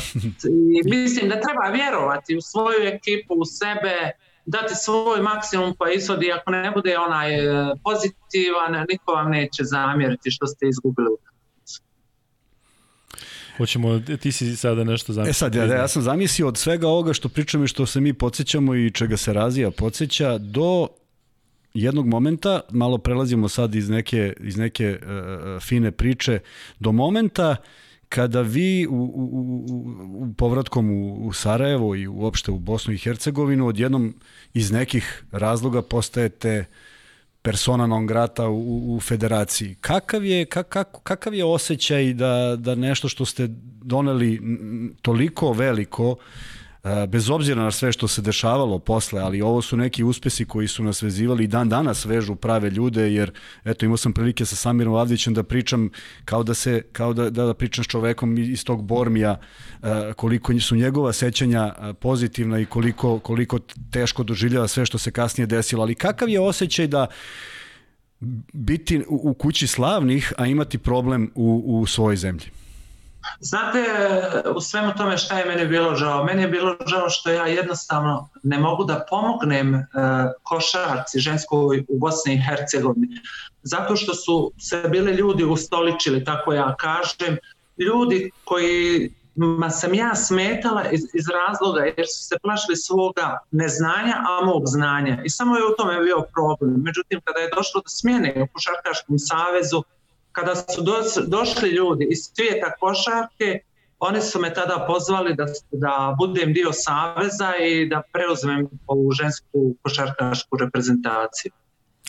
[0.76, 3.96] I mislim da treba vjerovati u svoju ekipu, u sebe,
[4.46, 10.32] dati svoj maksimum pa ishodi, ako ne bude onaj e, pozitivan, niko vam neće zamjeriti
[10.32, 11.18] što ste izgubili
[13.58, 15.32] Hoćemo, ti si sada nešto zamislio.
[15.32, 18.14] E sad, ja, ja sam zamislio od svega ovoga što pričamo i što se mi
[18.14, 20.88] podsjećamo i čega se razija podsjeća do
[21.74, 26.40] jednog momenta, malo prelazimo sad iz neke, iz neke uh, fine priče,
[26.80, 27.66] do momenta uh,
[28.12, 32.98] kada vi u, u, u, u povratkom u, u Sarajevo i uopšte u Bosnu i
[32.98, 34.14] Hercegovinu odjednom
[34.54, 36.66] iz nekih razloga postajete
[37.42, 39.76] persona non grata u, u federaciji.
[39.82, 43.48] Kakav je, kak, kakav je osjećaj da, da nešto što ste
[43.84, 44.42] doneli
[45.02, 46.16] toliko veliko
[47.08, 50.84] bez obzira na sve što se dešavalo posle, ali ovo su neki uspesi koji su
[50.84, 53.32] nas vezivali i dan danas vežu prave ljude, jer
[53.66, 55.90] eto imao sam prilike sa Samirom Avdićem da pričam
[56.26, 59.40] kao da se kao da, da, da pričam s čovekom iz tog Bormija
[60.16, 63.60] koliko su njegova sećanja pozitivna i koliko, koliko
[63.92, 67.08] teško doživljava sve što se kasnije desilo, ali kakav je osjećaj da
[68.54, 72.46] biti u kući slavnih, a imati problem u, u svojoj zemlji?
[73.40, 73.86] Znate,
[74.56, 76.24] u svemu tome šta je meni bilo žao?
[76.24, 79.82] Meni je bilo žao što ja jednostavno ne mogu da pomognem uh,
[80.44, 83.08] košarci ženskoj u Bosni i Hercegovini.
[83.64, 87.38] Zato što su se bili ljudi ustoličili, tako ja kažem,
[87.78, 94.16] ljudi koji ma sam ja smetala iz, iz razloga jer su se plašili svoga neznanja,
[94.30, 95.22] a mog znanja.
[95.26, 96.82] I samo je u tome bio problem.
[96.84, 99.84] Međutim, kada je došlo do smjene u Košarkaškom savezu,
[100.32, 100.94] kada su do,
[101.28, 103.60] došli ljudi iz svijeta košarke,
[104.00, 109.76] oni su me tada pozvali da, da budem dio saveza i da preuzmem ovu žensku
[109.82, 111.52] košarkašku reprezentaciju.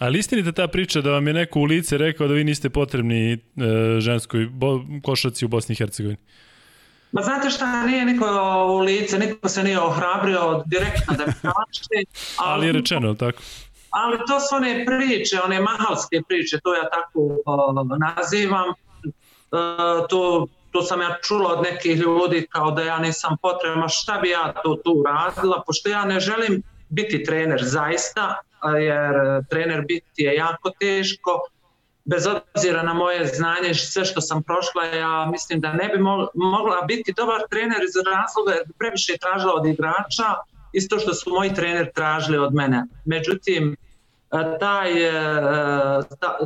[0.00, 3.32] Ali istinite ta priča da vam je neko u lice rekao da vi niste potrebni
[3.32, 3.38] e,
[4.00, 6.20] ženskoj bo, košarci u Bosni i Hercegovini?
[7.12, 8.26] Ma znate šta, nije niko
[8.68, 12.04] u lice, niko se nije ohrabrio direktno da mi kaže.
[12.36, 13.42] Ali, ali je rečeno, tako?
[13.92, 18.68] Ali to su one priče, one mahalske priče, to ja tako uh, nazivam.
[18.68, 24.18] Uh, to, to sam ja čula od nekih ljudi kao da ja nisam potrebna, šta
[24.18, 28.38] bi ja to tu radila, pošto ja ne želim biti trener zaista,
[28.80, 29.14] jer
[29.50, 31.40] trener biti je jako teško,
[32.04, 35.98] bez obzira na moje znanje i sve što sam prošla, ja mislim da ne bi
[36.34, 40.28] mogla biti dobar trener iz razloga jer previše je tražila od igrača,
[40.72, 42.84] isto što su moji trener tražili od mene.
[43.04, 43.76] Međutim,
[44.60, 44.92] taj,
[46.20, 46.38] ta,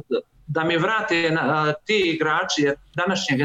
[0.46, 1.36] da mi vrate
[1.84, 3.36] ti igrači, jer današnje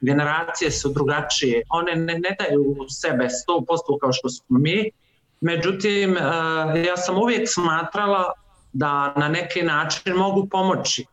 [0.00, 4.90] generacije su drugačije, one ne, ne daju sebe 100% kao što smo mi,
[5.40, 6.16] međutim
[6.86, 8.32] ja sam uvijek smatrala
[8.72, 11.04] da na neki način mogu pomoći.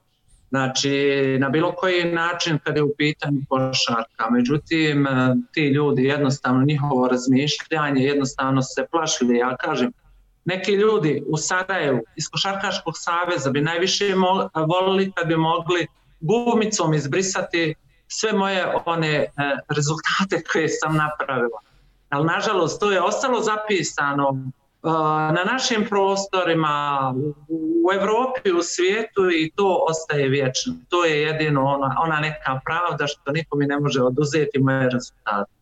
[0.50, 0.92] Znači,
[1.40, 4.30] na bilo koji način kada je u pitanju košarka.
[4.32, 5.08] Međutim,
[5.52, 9.38] ti ljudi jednostavno, njihovo razmišljanje, jednostavno se plašili.
[9.38, 9.92] Ja kažem,
[10.48, 14.16] neki ljudi u Sarajevu iz Košarkaškog saveza bi najviše
[14.68, 15.88] volili kad bi mogli
[16.20, 17.76] gumicom izbrisati
[18.08, 19.28] sve moje one e,
[19.70, 21.60] rezultate koje sam napravila.
[22.10, 24.90] Ali nažalost to je ostalo zapisano e,
[25.38, 27.14] na našim prostorima
[27.86, 30.74] u Evropi, u svijetu i to ostaje vječno.
[30.90, 35.57] To je jedino ona, ona neka pravda što niko mi ne može oduzeti moje rezultate.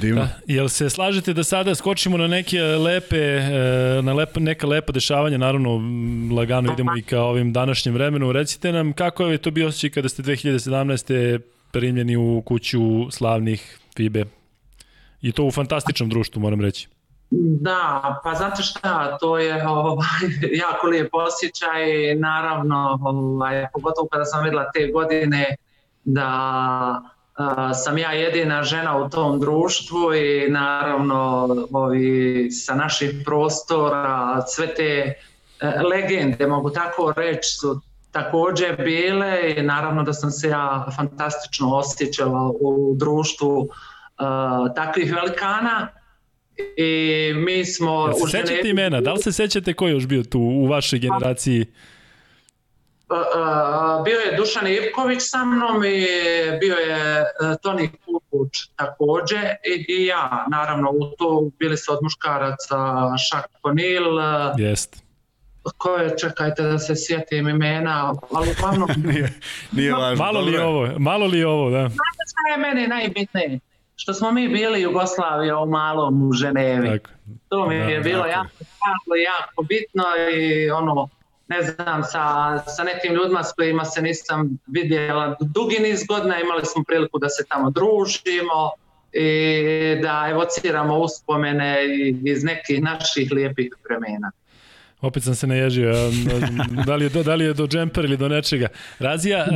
[0.00, 0.20] Divno.
[0.20, 0.28] Da.
[0.46, 5.38] Jel se slažete da sada skočimo na neke lepe, e, na lepa, neka lepa dešavanja,
[5.38, 5.80] naravno
[6.36, 8.32] lagano idemo i ka ovim današnjem vremenu.
[8.32, 11.38] Recite nam kako je to bio osjećaj kada ste 2017.
[11.70, 14.24] primljeni u kuću slavnih FIBE
[15.22, 16.88] i to u fantastičnom društvu, moram reći.
[17.30, 20.06] Da, pa znate šta, to je ovaj,
[20.64, 25.56] jako lijep osjećaj, naravno, ovaj, pogotovo kada sam videla te godine
[26.04, 27.15] da
[27.74, 35.14] sam ja jedina žena u tom društvu i naravno ovi sa naših prostora sve te
[35.60, 37.80] e, legende mogu tako reći su
[38.12, 45.88] takođe bile i naravno da sam se ja fantastično osjećala u društvu uh, takvih velikana
[46.76, 48.06] i mi smo...
[48.06, 49.00] Ja se sećate imena?
[49.00, 51.66] Da li se sećate ko je još bio tu u vašoj generaciji?
[54.04, 56.06] Bio je Dušan Ivković sa mnom i
[56.60, 57.24] bio je e,
[57.62, 59.40] Toni Vuković takođe
[59.76, 62.76] i, i ja, naravno u to bili su od muškaraca
[63.28, 64.04] Šak Konil,
[64.58, 65.02] Jest.
[65.78, 68.88] ko je, čekajte da se sjetim imena, ali uglavnom...
[69.12, 69.32] nije,
[69.72, 70.24] nije važno.
[70.24, 71.78] Malo li ovo, malo li ovo, da.
[71.78, 73.60] Znate šta je meni najbitnije?
[73.96, 76.88] Što smo mi bili Jugoslavija u malom u Ženevi.
[76.88, 77.10] Tako.
[77.48, 78.30] To mi Da, je bilo tako.
[78.30, 81.08] jako, jako, jako bitno i ono,
[81.48, 86.66] ne znam, sa, sa nekim ljudima s kojima se nisam vidjela dugi niz godina, imali
[86.66, 88.70] smo priliku da se tamo družimo
[89.12, 91.76] i da evociramo uspomene
[92.24, 94.30] iz nekih naših lijepih vremena.
[95.00, 95.92] Opet sam se naježio,
[96.86, 98.68] da li je do, da li je do džemper ili do nečega.
[98.98, 99.46] Razija,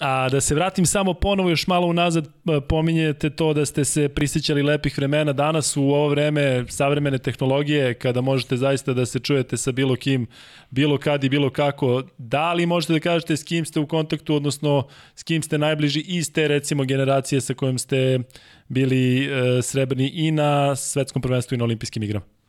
[0.00, 4.08] a da se vratim samo ponovo još malo unazad, e, pominjete to da ste se
[4.08, 9.56] prisjećali lepih vremena danas u ovo vreme savremene tehnologije, kada možete zaista da se čujete
[9.56, 10.26] sa bilo kim,
[10.70, 12.02] bilo kad i bilo kako.
[12.18, 16.00] Da li možete da kažete s kim ste u kontaktu, odnosno s kim ste najbliži
[16.00, 18.18] iz te recimo generacije sa kojom ste
[18.68, 22.39] bili e, srebrni i na svetskom prvenstvu i na olimpijskim igrama?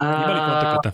[0.00, 0.90] Ima li kontakata?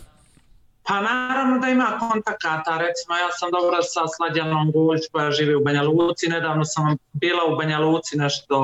[0.87, 5.65] Pa naravno da ima kontakata, recimo ja sam dobra sa Slađanom Guljić koja živi u
[5.65, 8.57] Banja Luci, nedavno sam bila u Banja Luci nešto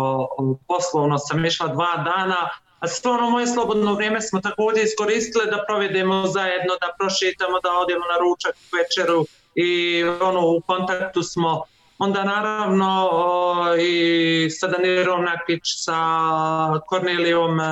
[0.69, 2.49] poslovno sam išla dva dana,
[2.81, 7.71] a sve ono moje slobodno vrijeme smo također iskoristile da provedemo zajedno, da prošitamo, da
[7.73, 9.25] odemo na ručak večeru
[9.55, 11.63] i ono u kontaktu smo
[11.99, 16.01] Onda naravno o, i sa Danirom Nakić, sa
[16.87, 17.65] Kornelijom e,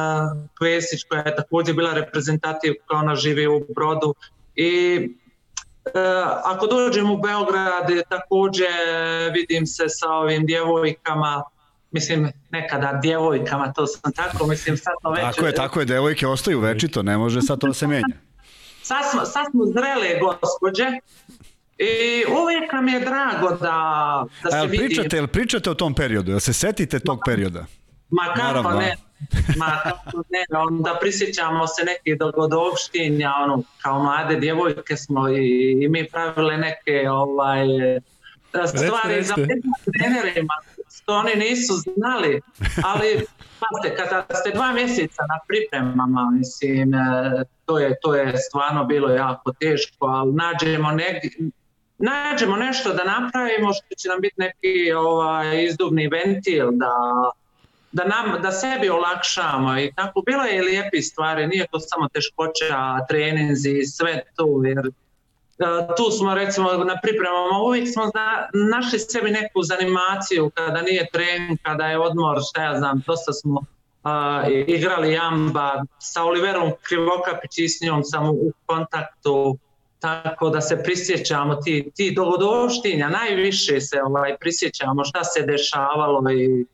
[0.58, 4.14] Kvesić koja je također bila reprezentativka, ona živi u Brodu
[4.54, 5.00] i
[5.84, 5.90] e,
[6.44, 8.68] ako dođem u Beograd također
[9.34, 11.42] vidim se sa ovim djevojkama
[11.90, 15.20] mislim nekada djevojkama, to sam tako, mislim sad to već...
[15.20, 18.16] Tako je, tako je, devojke ostaju večito, ne može sad to da se menja.
[18.82, 20.86] Sad smo, sad smo zrele gospođe
[21.78, 24.84] i uvijek nam je drago da, da se vidi...
[24.84, 26.30] pričate, jel pričate o tom periodu?
[26.30, 27.64] Jel se setite tog perioda?
[28.10, 28.96] Ma kako ne,
[29.56, 35.88] ma kako ne, onda prisjećamo se nekih dogodovštinja, ono, kao mlade djevojke smo i, i
[35.88, 37.66] mi pravile neke ovaj,
[38.66, 39.60] stvari za recite.
[39.98, 40.54] trenerima,
[40.96, 42.40] što oni nisu znali,
[42.84, 43.26] ali
[43.60, 49.10] pazite, kada ste dva mjeseca na pripremama, mislim, e, to je, to je stvarno bilo
[49.10, 51.30] jako teško, ali nađemo negdje,
[51.98, 56.94] nađemo nešto da napravimo što će nam biti neki ovaj, izduvni ventil da,
[57.92, 60.22] da, nam, da sebi olakšamo i tako.
[60.26, 64.92] Bilo je lijepi stvari, nije to samo teškoća, treninzi i sve to, jer e,
[65.96, 67.59] tu smo recimo na pripremama.
[67.66, 72.78] Uvijek smo zna, našli sebi neku zanimaciju kada nije trening, kada je odmor, šta ja
[72.78, 73.61] znam, dosta smo
[74.02, 79.59] a, igrali jamba, sa Oliverom Krivokapić i s njom sam u kontaktu,
[80.00, 86.66] tako da se prisjećamo ti, ti dogodovštinja, najviše se ovaj, prisjećamo šta se dešavalo i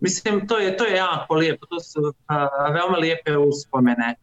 [0.00, 4.14] mislim to je, to je jako lijepo, to su a, veoma lijepe uspomene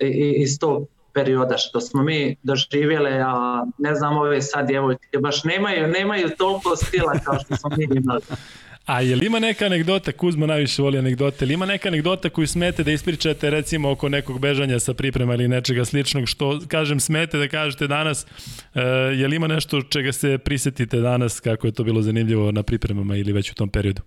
[0.00, 5.44] i- iz tog perioda što smo mi doživjeli, a ne znam ove sad djevojke baš
[5.44, 8.20] nemaju, nemaju toliko stila kao što smo mi imali.
[8.88, 12.46] A je li ima neka anegdota, Kuzma najviše voli anegdote, ili ima neka anegdota koju
[12.46, 17.38] smete da ispričate recimo oko nekog bežanja sa priprema ili nečega sličnog, što kažem smete
[17.38, 18.26] da kažete danas,
[18.74, 18.80] e,
[19.20, 23.16] je li ima nešto čega se prisetite danas kako je to bilo zanimljivo na pripremama
[23.16, 24.02] ili već u tom periodu?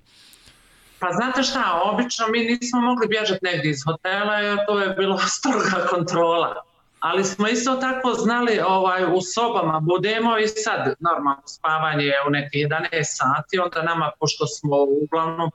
[1.00, 5.18] Pa znate šta, obično mi nismo mogli bježati negdje iz hotela jer to je bilo
[5.38, 6.71] stroga kontrola.
[7.02, 12.30] Ali smo isto tako znali ovaj, u sobama budemo i sad normalno spavanje je u
[12.30, 15.52] neke 11 sati, onda nama pošto smo uglavnom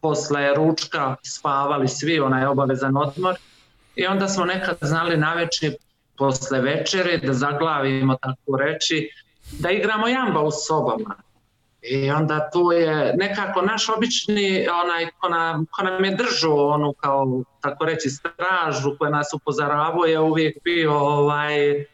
[0.00, 3.34] posle ručka spavali svi, onaj obavezan odmor
[3.96, 5.74] i onda smo nekad znali navečer
[6.18, 9.10] posle večere da zaglavimo tako reći,
[9.58, 11.14] da igramo jamba u sobama.
[11.90, 16.92] I onda tu je nekako naš obični onaj ko nam, ko nam je držao onu
[16.92, 17.26] kao
[17.60, 21.84] tako reći stražu koja nas upozoravao je uvijek bio ovaj e,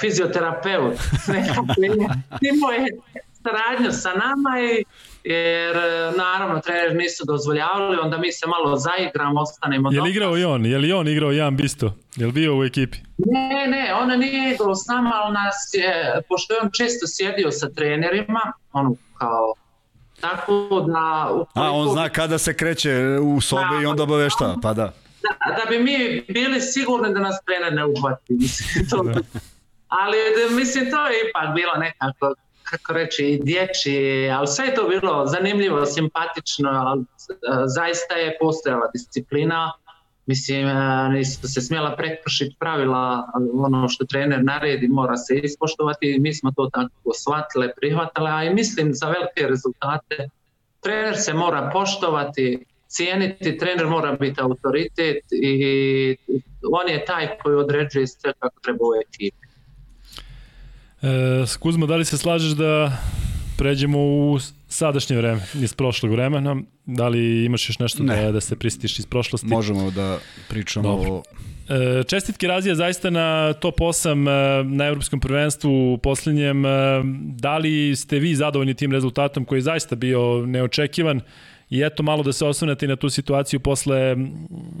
[0.00, 0.94] fizioterapeut.
[1.28, 2.08] Nekako je-
[2.42, 2.96] imao je
[3.42, 4.84] saradnju sa nama i
[5.28, 10.38] jer e, naravno treneri nisu dozvoljavali, onda mi se malo zaigramo, ostanemo Je li igrao
[10.38, 10.66] i on?
[10.66, 11.94] Je li on igrao Jan Bisto?
[12.16, 12.98] Je li bio u ekipi?
[13.18, 17.50] Ne, ne, on nije igrao s nama, ali nas je, pošto je on često sjedio
[17.50, 18.40] sa trenerima,
[18.72, 19.54] ono kao,
[20.20, 20.52] tako
[20.86, 21.28] da...
[21.54, 24.92] A, on ukoliko- zna kada se kreće u sobe i onda obavešta, pa da.
[25.22, 28.32] Da, da bi mi bili sigurni da nas trener ne uhvati.
[28.34, 29.04] Mislim, to,
[29.88, 32.34] ali da, mislim, to je ipak bilo nekako,
[32.70, 37.04] kako reći, i dječji, ali sve je to bilo zanimljivo, simpatično, ali e,
[37.66, 39.72] zaista je postojala disciplina.
[40.26, 46.18] Mislim, e, nisu se smjela prekršiti pravila, ono što trener naredi mora se ispoštovati.
[46.20, 50.28] Mi smo to tako shvatile, prihvatile, a i mislim za velike rezultate
[50.80, 56.16] trener se mora poštovati, cijeniti, trener mora biti autoritet i
[56.72, 59.47] on je taj koji određuje sve kako treba u ekipi.
[61.02, 61.08] E,
[61.58, 62.98] Kuzma, da li se slažeš da
[63.58, 64.38] pređemo u
[64.68, 66.56] sadašnje vreme, iz prošlog vremena?
[66.86, 69.46] Da li imaš još nešto da, da se prisjetiš iz prošlosti?
[69.46, 70.18] Možemo da
[70.48, 71.12] pričamo Dobro.
[71.12, 71.22] o
[71.68, 76.66] E, čestitke Razija zaista na top 8 e, na evropskom prvenstvu u poslednjem.
[76.66, 76.68] E,
[77.22, 81.20] da li ste vi zadovoljni tim rezultatom koji je zaista bio neočekivan?
[81.70, 84.16] I eto malo da se osvrnete na tu situaciju posle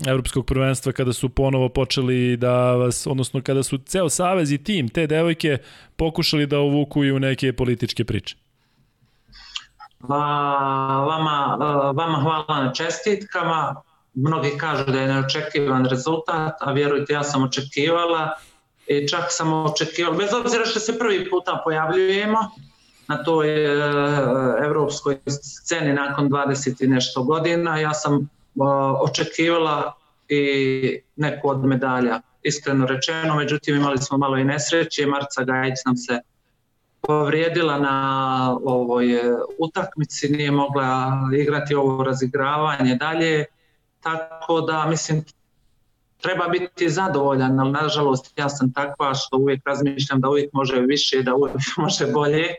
[0.06, 4.88] evropskog prvenstva kada su ponovo počeli da vas, odnosno kada su ceo savez i tim,
[4.88, 5.58] te devojke
[5.96, 8.36] pokušali da uvuku i u neke političke priče.
[10.00, 11.56] Vama,
[11.94, 13.82] vama hvala na čestitkama
[14.14, 18.30] mnogi kažu da je neočekivan rezultat, a vjerujte ja sam očekivala
[18.86, 22.38] i čak sam očekivala, bez obzira što se prvi puta pojavljujemo
[23.08, 23.68] na toj e,
[24.64, 28.26] evropskoj sceni nakon 20 i nešto godina, ja sam e,
[29.00, 29.92] očekivala
[30.28, 35.96] i neku od medalja, iskreno rečeno, međutim imali smo malo i nesreće, Marca Gajić nam
[35.96, 36.20] se
[37.00, 39.22] povrijedila na ovoj e,
[39.58, 43.44] utakmici, nije mogla igrati ovo razigravanje dalje,
[44.00, 45.24] tako da mislim
[46.20, 51.22] treba biti zadovoljan, ali nažalost ja sam takva što uvijek razmišljam da uvijek može više,
[51.22, 52.54] da uvijek može bolje,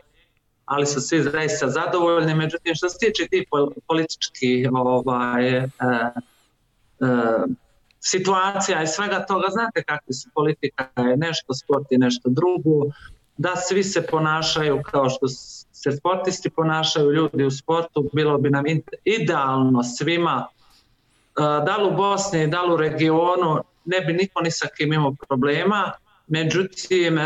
[0.70, 2.34] ali su svi zaista zadovoljni.
[2.34, 3.44] Međutim, što se tiče tih
[3.86, 5.68] političkih ovaj, e, e,
[8.00, 12.92] situacija i svega toga, znate kakvi su politika, je nešto sport i nešto drugo,
[13.36, 15.28] da svi se ponašaju kao što
[15.72, 18.64] se sportisti ponašaju, ljudi u sportu, bilo bi nam
[19.04, 20.46] idealno svima
[21.36, 25.14] da li u Bosni, da li u regionu, ne bi niko ni sa kim imao
[25.28, 25.92] problema,
[26.26, 27.22] međutim, e,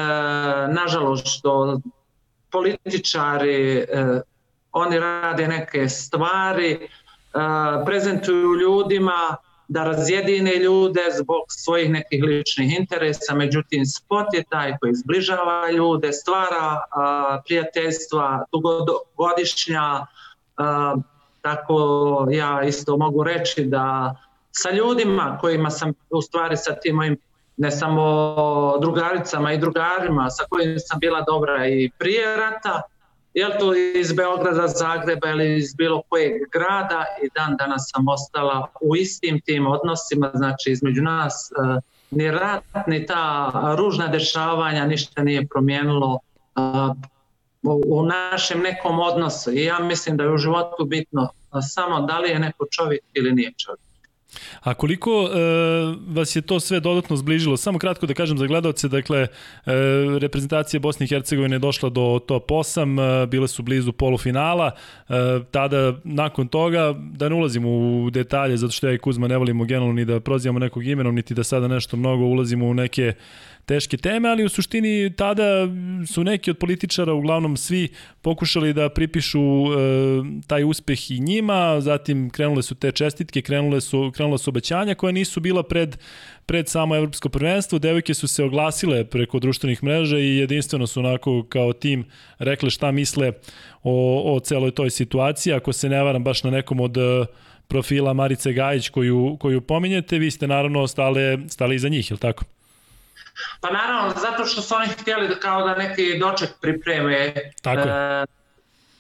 [0.69, 1.81] nažalost što
[2.55, 4.21] političari, e,
[4.73, 6.79] oni rade neke stvari, e,
[7.87, 9.37] prezentuju ljudima
[9.69, 16.13] da razjedine ljude zbog svojih nekih ličnih interesa, međutim sport je taj koji zbližava ljude,
[16.13, 16.81] stvara
[17.47, 20.07] prijateljstva, dugogodišnja
[21.45, 21.79] Tako
[22.31, 24.17] ja isto mogu reći da
[24.51, 27.17] sa ljudima kojima sam u stvari sa tim mojim
[27.57, 32.83] ne samo drugaricama i drugarima sa kojima sam bila dobra i prije rata,
[33.35, 38.67] jel to iz Beograda, Zagreba ili iz bilo kojeg grada i dan danas sam ostala
[38.81, 41.81] u istim tim odnosima, znači između nas e,
[42.11, 46.19] ni rat, ni ta ružna dešavanja ništa nije promijenilo
[47.87, 51.29] u našem nekom odnosu i ja mislim da je u životu bitno
[51.63, 53.84] samo da li je neko čovjek ili nije čovjek.
[54.61, 55.39] A koliko e,
[56.07, 57.57] vas je to sve dodatno zbližilo?
[57.57, 59.29] Samo kratko da kažem za gledalce, dakle, e,
[60.19, 64.71] reprezentacija Bosne i Hercegovine je došla do top 8, e, bile su blizu polufinala,
[65.09, 65.15] e,
[65.51, 69.65] tada, nakon toga, da ne ulazimo u detalje, zato što ja i Kuzma ne volimo
[69.65, 73.13] generalno ni da prozivamo nekog imenom, niti da sada nešto mnogo ulazimo u neke
[73.67, 75.69] teške teme, ali u suštini tada
[76.07, 77.89] su neki od političara, uglavnom svi,
[78.23, 79.77] pokušali da pripišu e,
[80.47, 85.13] taj uspeh i njima, zatim krenule su te čestitke, krenule su, krenule su obećanja koja
[85.13, 85.97] nisu bila pred
[86.47, 91.43] pred samo evropsko prvenstvo, devojke su se oglasile preko društvenih mreža i jedinstveno su onako
[91.49, 92.05] kao tim
[92.39, 93.33] rekle šta misle
[93.83, 95.53] o, o celoj toj situaciji.
[95.53, 97.27] Ako se ne varam baš na nekom od e,
[97.69, 102.21] profila Marice Gajić koju, koju pominjete, vi ste naravno stale, stali iza njih, je li
[102.21, 102.45] tako?
[103.61, 107.35] Pa naravno, zato što su oni htjeli da kao da neki doček pripreme.
[107.63, 108.25] Tako e,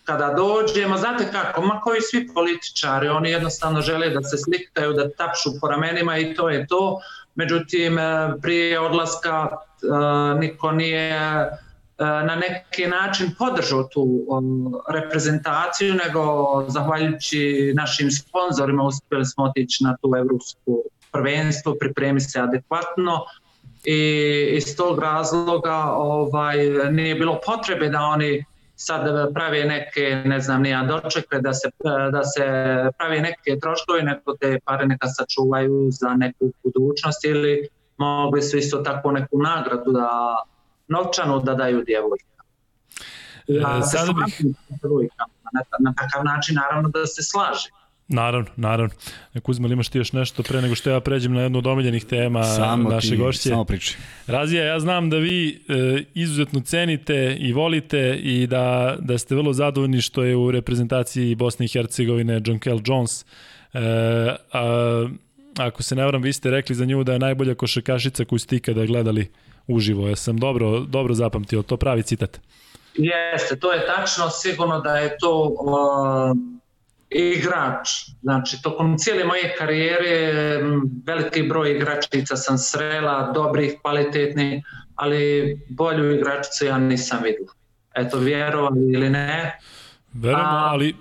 [0.05, 5.11] kada dođemo, znate kako, ma koji svi političari, oni jednostavno žele da se slikaju, da
[5.11, 6.99] tapšu po ramenima i to je to.
[7.35, 11.51] Međutim, e, prije odlaska e, niko nije e,
[11.99, 14.07] na neki način podržao tu
[14.89, 20.83] reprezentaciju, nego zahvaljujući našim sponzorima uspjeli smo otići na tu evropsku
[21.13, 23.25] prvenstvo, pripremi se adekvatno,
[23.85, 26.57] i iz tog razloga ovaj,
[26.91, 28.45] nije bilo potrebe da oni
[28.77, 31.71] sad pravi neke, ne znam, nija dočekve, da se,
[32.13, 32.45] da se
[32.99, 38.79] pravi neke troškove, neko te pare neka sačuvaju za neku budućnost ili mogli su isto
[38.79, 40.37] tako neku nagradu da
[40.89, 42.25] novčanu da daju djevojka.
[43.47, 44.55] Ja, e, sada bih...
[45.53, 47.69] Na, na takav način naravno da se slaže.
[48.09, 48.95] Naravno, naravno.
[49.43, 52.45] Kuzma, imaš ti još nešto pre nego što ja pređem na jednu od omiljenih tema
[52.45, 53.49] samo naše ti, gošće?
[53.49, 53.97] Samo priči.
[54.27, 59.53] Razija, ja znam da vi e, izuzetno cenite i volite i da, da ste vrlo
[59.53, 63.23] zadovoljni što je u reprezentaciji Bosne i Hercegovine John Kell Jones.
[63.23, 63.27] E,
[64.53, 65.09] a,
[65.59, 68.57] ako se ne varam, vi ste rekli za nju da je najbolja košarkašica koju ste
[68.57, 69.31] ikada gledali
[69.67, 70.09] uživo.
[70.09, 72.41] Ja sam dobro, dobro zapamtio, to pravi citat.
[72.95, 76.37] Jeste, to je tačno, sigurno da je to uh,
[77.15, 77.89] igrač.
[78.23, 80.61] Znači, tokom cijele moje karijere
[81.07, 87.53] veliki broj igračica sam srela, dobrih, kvalitetnih, ali bolju igračicu ja nisam videla.
[87.95, 89.59] Eto, vjerovali ili ne.
[90.13, 90.95] Verujemo, ali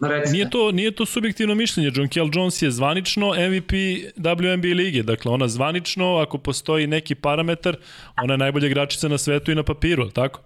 [0.00, 0.32] Recite.
[0.32, 1.90] Nije to, nije to subjektivno mišljenje.
[1.94, 3.72] John Kell Jones je zvanično MVP
[4.16, 5.02] WNBA lige.
[5.02, 7.76] Dakle, ona zvanično, ako postoji neki parametar,
[8.22, 10.40] ona je najbolja igračica na svetu i na papiru, tako?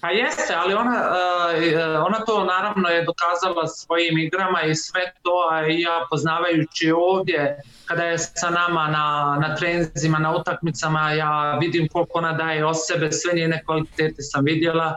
[0.00, 5.48] Pa jeste, ali ona, uh, ona to naravno je dokazala svojim igrama i sve to,
[5.50, 11.88] a ja poznavajući ovdje, kada je sa nama na, na trenzima, na utakmicama, ja vidim
[11.88, 14.96] koliko ona daje o sebe, sve njene kvalitete sam vidjela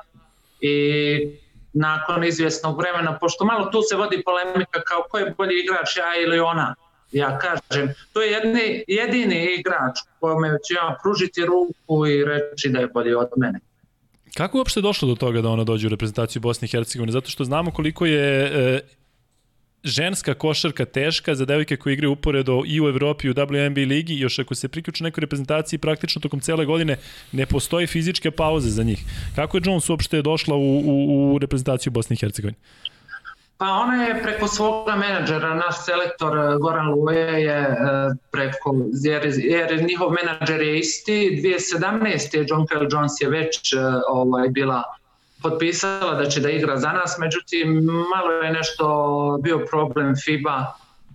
[0.61, 1.39] i
[1.73, 6.21] nakon izvjesnog vremena, pošto malo tu se vodi polemika kao ko je bolji igrač, ja
[6.23, 6.75] ili ona.
[7.11, 12.79] Ja kažem, to je jedni, jedini igrač kome ću ja pružiti ruku i reći da
[12.79, 13.59] je bolji od mene.
[14.33, 17.11] Kako je uopšte došlo do toga da ona dođe u reprezentaciju Bosne i Hercegovine?
[17.11, 18.81] Zato što znamo koliko je e,
[19.83, 24.19] ženska košarka teška za devojke koje igraju uporedo i u Evropi i u WNBA ligi,
[24.19, 26.97] još ako se priključu nekoj reprezentaciji, praktično tokom cele godine
[27.31, 28.99] ne postoji fizičke pauze za njih.
[29.35, 32.57] Kako je Jones uopšte došla u, u, u reprezentaciju Bosne i Hercegovine?
[33.59, 37.75] Pa ona je preko svoga menadžera, naš selektor eh, Goran Luje je eh,
[38.31, 42.37] preko, jer, jer njihov menadžer je isti, 2017.
[42.37, 44.83] je John Kell Jones je već eh, ovaj, bila
[45.41, 47.83] potpisala da će da igra za nas, međutim
[48.15, 48.85] malo je nešto
[49.43, 50.65] bio problem FIBA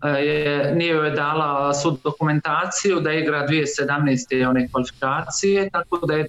[0.05, 4.49] je, nije joj dala sud dokumentaciju da igra 2017.
[4.49, 6.27] one kvalifikacije, tako da je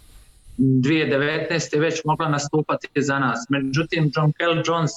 [0.57, 1.79] 2019.
[1.79, 3.45] već mogla nastupati za nas.
[3.49, 4.91] Međutim, John Kell Jones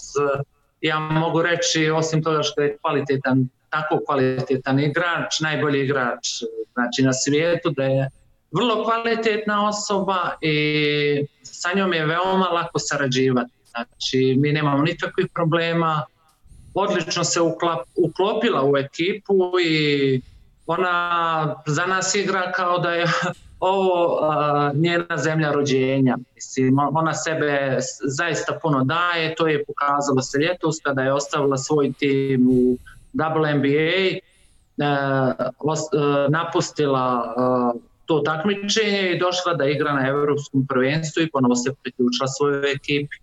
[0.81, 6.29] ja mogu reći, osim toga što je kvalitetan, tako kvalitetan igrač, najbolji igrač
[6.73, 8.11] znači, na svijetu, da je
[8.53, 13.53] vrlo kvalitetna osoba i sa njom je veoma lako sarađivati.
[13.71, 16.05] Znači, mi nemamo nikakvih problema,
[16.75, 20.21] odlično se uklop, uklopila u ekipu i
[20.67, 23.07] ona za nas igra kao da je
[23.61, 26.17] ovo a, njena zemlja rođenja.
[26.35, 31.93] Mislim, ona sebe zaista puno daje, to je pokazalo se ljetos kada je ostavila svoj
[31.93, 32.77] tim u
[33.13, 34.19] WNBA,
[34.83, 37.73] a, os, a, napustila a,
[38.07, 43.17] to takmičenje i došla da igra na evropskom prvenstvu i ponovo se priključila svojoj ekipi.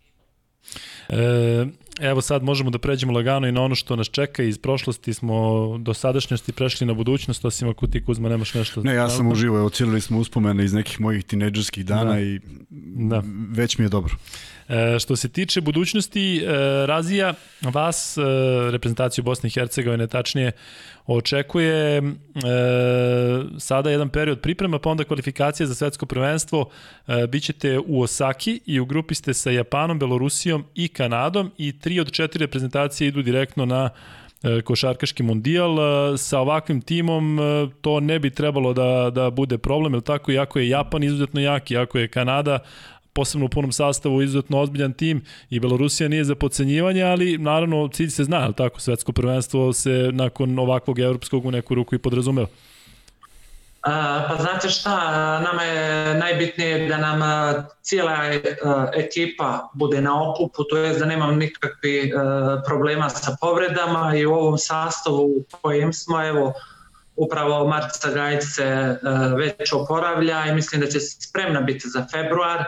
[1.10, 1.66] E,
[2.00, 5.36] evo sad možemo da pređemo lagano i na ono što nas čeka iz prošlosti smo
[5.78, 8.84] do sadašnjosti prešli na budućnost, osim ako ti Kuzma nemaš nešto.
[8.84, 12.20] Ne, ja sam uživo, evo cijelili smo uspomene iz nekih mojih tineđerskih dana da.
[12.20, 12.40] i
[12.96, 13.24] da.
[13.50, 14.16] već mi je dobro.
[14.70, 16.46] E, što se tiče budućnosti, e,
[16.86, 18.22] Razija vas, e,
[18.72, 20.52] reprezentaciju Bosne i Hercegovine, tačnije,
[21.08, 22.02] očekuje
[23.60, 26.70] sada jedan period priprema, pa onda kvalifikacije za svetsko prvenstvo.
[27.30, 32.12] Bićete u Osaki i u grupi ste sa Japanom, Belorusijom i Kanadom i tri od
[32.12, 33.90] četiri reprezentacije idu direktno na
[34.64, 35.78] košarkaški mundijal.
[36.18, 37.40] Sa ovakvim timom
[37.82, 41.72] to ne bi trebalo da, da bude problem, ili tako, iako je Japan izuzetno jak,
[41.72, 42.60] iako je Kanada
[43.16, 48.10] posebno u punom sastavu izuzetno ozbiljan tim i Belorusija nije za pocenjivanje, ali naravno cilj
[48.10, 52.48] se zna, ali tako, svetsko prvenstvo se nakon ovakvog evropskog u neku ruku i podrazumeva.
[54.28, 54.96] Pa znate šta,
[55.40, 57.22] nama je najbitnije da nam
[57.82, 58.14] cijela
[58.96, 62.12] ekipa bude na okupu, to je da nemam nikakvi
[62.66, 66.54] problema sa povredama i u ovom sastavu u kojem smo, evo,
[67.16, 68.98] upravo Marca Gajić se
[69.38, 72.66] već oporavlja i mislim da će spremna biti za februar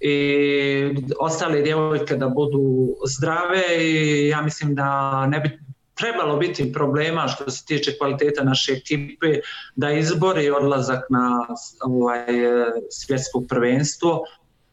[0.00, 5.58] i ostale djevojke da budu zdrave i ja mislim da ne bi
[5.94, 9.40] trebalo biti problema što se tiče kvaliteta naše ekipe
[9.76, 11.46] da izbori odlazak na
[11.80, 12.26] ovaj
[12.90, 14.22] svjetsko prvenstvo.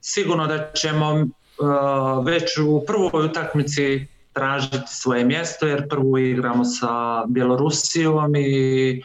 [0.01, 7.24] Sigurno da ćemo uh, već u prvoj utakmici tražiti svoje mjesto jer prvo igramo sa
[7.28, 9.03] Bjelorusijom i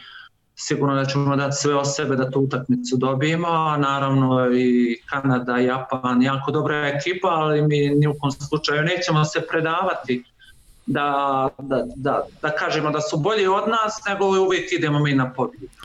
[0.61, 5.57] sigurno da ćemo dati sve o sebe da tu utakmicu dobijemo, a naravno i Kanada
[5.57, 10.23] Japan, jako dobra ekipa, ali mi ni u kom slučaju nećemo se predavati
[10.85, 15.33] da, da, da, da kažemo da su bolji od nas, nego uvijek idemo mi na
[15.33, 15.78] pobjedu.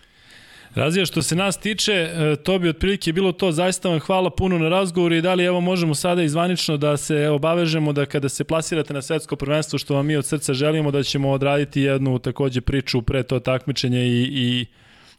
[0.75, 3.53] Razija, što se nas tiče, e, to bi otprilike bilo to.
[3.53, 7.29] Zaista vam hvala puno na razgovoru i da li evo možemo sada izvanično da se
[7.29, 11.03] obavežemo da kada se plasirate na svetsko prvenstvo, što vam mi od srca želimo, da
[11.03, 14.67] ćemo odraditi jednu takođe priču pre to takmičenje i, i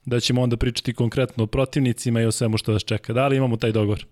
[0.05, 3.13] da ćemo onda pričati konkretno o protivnicima i o svemu što vas čeka.
[3.13, 4.05] Da li imamo taj dogovor?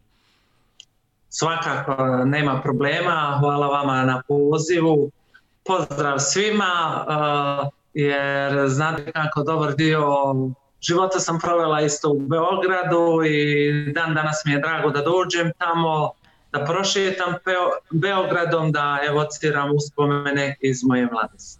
[1.29, 3.37] Svakako, nema problema.
[3.39, 5.11] Hvala vama na pozivu.
[5.65, 10.05] Pozdrav svima, uh, jer znate kako dobar dio
[10.87, 16.11] života sam provela isto u Beogradu i dan danas mi je drago da dođem tamo
[16.51, 17.33] da prošetam
[17.91, 21.59] Beogradom, da evociram uspomene iz moje mladosti.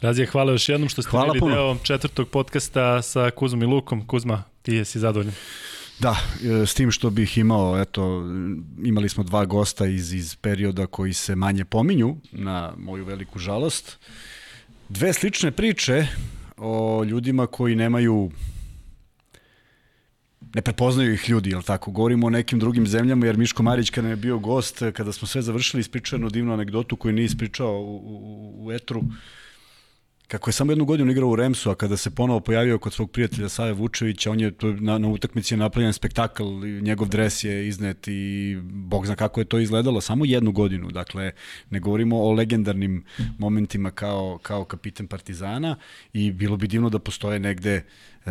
[0.00, 1.54] Razija, hvala još jednom što ste hvala bili puno.
[1.54, 4.06] deo četvrtog podcasta sa Kuzmom i Lukom.
[4.06, 5.34] Kuzma, ti jesi zadovoljan?
[5.98, 6.16] Da,
[6.62, 8.24] e, s tim što bih imao, eto,
[8.84, 13.98] imali smo dva gosta iz, iz perioda koji se manje pominju, na moju veliku žalost.
[14.88, 16.06] Dve slične priče
[16.56, 18.30] o ljudima koji nemaju
[20.54, 21.90] ne prepoznaju ih ljudi, jel tako?
[21.90, 25.42] Govorimo o nekim drugim zemljama, jer Miško Marić kada je bio gost, kada smo sve
[25.42, 29.02] završili, ispričao jednu divnu anegdotu koju nije ispričao u, u, u Etru,
[30.32, 33.10] kako je samo jednu godinu igrao u Remsu, a kada se ponovo pojavio kod svog
[33.10, 36.44] prijatelja Save Vučevića, on je to na, na utakmici je napravljen spektakl,
[36.80, 41.32] njegov dres je iznet i bog zna kako je to izgledalo, samo jednu godinu, dakle
[41.70, 43.04] ne govorimo o legendarnim
[43.38, 45.76] momentima kao, kao kapiten Partizana
[46.12, 47.84] i bilo bi divno da postoje negde
[48.26, 48.30] e,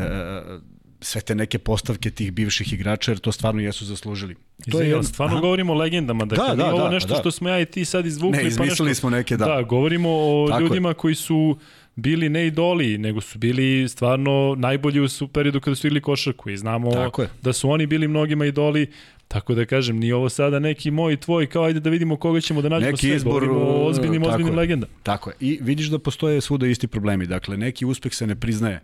[1.02, 4.36] sve te neke postavke tih bivših igrača, jer to stvarno jesu zaslužili.
[4.72, 5.42] To je stvarno aha.
[5.42, 7.20] govorimo o legendama, dakle da, da, nije ovo da, nešto da.
[7.20, 8.38] što smo ja i ti sad izvukli.
[8.38, 9.46] Ne, izmislili pa nešto, smo neke, da.
[9.46, 10.94] Da, govorimo o Tako ljudima je.
[10.94, 11.58] koji su
[11.96, 16.58] bili ne idoli, nego su bili stvarno najbolji u periodu kada su igli košarku i
[16.58, 18.88] znamo da su oni bili mnogima idoli,
[19.32, 22.62] Tako da kažem, ni ovo sada neki moj tvoj, kao ajde da vidimo koga ćemo
[22.62, 24.94] da nađemo neki sve, izbor, o ozbiljnim, ozbiljnim legendama.
[25.04, 25.36] Tako je.
[25.40, 27.28] I vidiš da postoje svuda isti problemi.
[27.28, 28.82] Dakle, neki uspeh se ne priznaje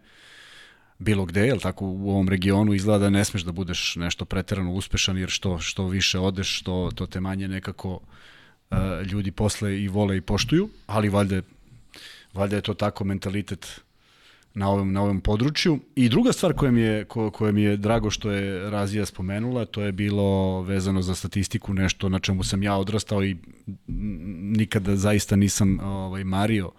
[0.99, 4.73] bilo gde, jel tako u ovom regionu izgleda da ne smeš da budeš nešto preterano
[4.73, 9.87] uspešan jer što, što više odeš, što, to te manje nekako uh, ljudi posle i
[9.87, 11.41] vole i poštuju, ali valjda,
[12.33, 13.81] valjda je to tako mentalitet
[14.53, 15.79] na ovom, na ovom području.
[15.95, 19.65] I druga stvar koja mi, je, ko, koja mi je drago što je Razija spomenula,
[19.65, 23.37] to je bilo vezano za statistiku, nešto na čemu sam ja odrastao i
[24.57, 26.73] nikada zaista nisam ovaj, mario uh,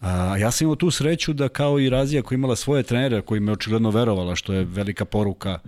[0.00, 3.40] A, ja sam imao tu sreću da kao i Razija koja imala svoje trenere koji
[3.40, 5.58] me očigledno verovala, što je velika poruka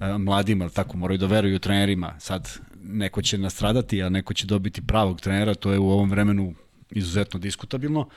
[0.00, 2.14] a, mladima, tako moraju da veruju trenerima.
[2.18, 6.54] Sad neko će nastradati, a neko će dobiti pravog trenera, to je u ovom vremenu
[6.90, 8.08] izuzetno diskutabilno,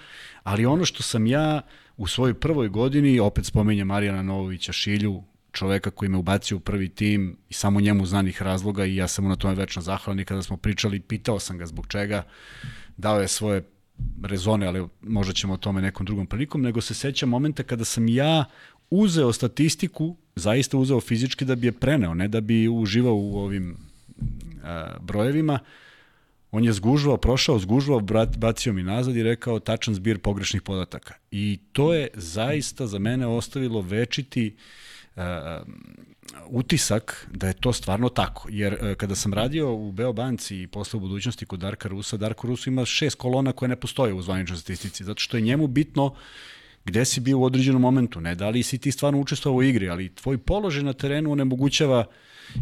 [0.43, 1.61] ali ono što sam ja
[1.97, 6.89] u svojoj prvoj godini, opet spomenja Marijana Novovića Šilju, čoveka koji me ubacio u prvi
[6.89, 10.25] tim i samo njemu znanih razloga i ja sam mu na tome večno zahvalan i
[10.25, 12.23] kada smo pričali, pitao sam ga zbog čega,
[12.97, 13.61] dao je svoje
[14.23, 18.07] rezone, ali možda ćemo o tome nekom drugom prilikom, nego se sećam momenta kada sam
[18.07, 18.45] ja
[18.89, 23.77] uzeo statistiku, zaista uzeo fizički da bi je preneo, ne da bi uživao u ovim
[24.63, 25.59] a, brojevima,
[26.51, 31.13] on je zgužvao, prošao, zgužvao, brat, bacio mi nazad i rekao tačan zbir pogrešnih podataka.
[31.31, 34.55] I to je zaista za mene ostavilo večiti
[36.47, 38.47] utisak da je to stvarno tako.
[38.51, 42.47] Jer uh, kada sam radio u Beobanci i posle u budućnosti kod Darka Rusa, Darko
[42.47, 46.13] Rus ima šest kolona koje ne postoje u zvaničnoj statistici, zato što je njemu bitno
[46.85, 49.89] gde si bio u određenom momentu, ne da li si ti stvarno učestvovao u igri,
[49.89, 52.05] ali tvoj položaj na terenu onemogućava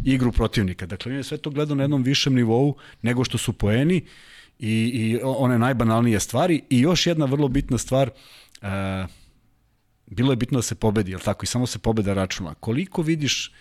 [0.04, 0.86] igru protivnika.
[0.86, 4.04] Dakle, on je sve to gledao na jednom višem nivou nego što su poeni
[4.58, 6.62] i, i one najbanalnije stvari.
[6.70, 8.10] I još jedna vrlo bitna stvar,
[8.62, 8.68] uh,
[10.06, 11.44] bilo je bitno da se pobedi, jel tako?
[11.44, 12.54] I samo se pobeda računa.
[12.54, 13.52] Koliko vidiš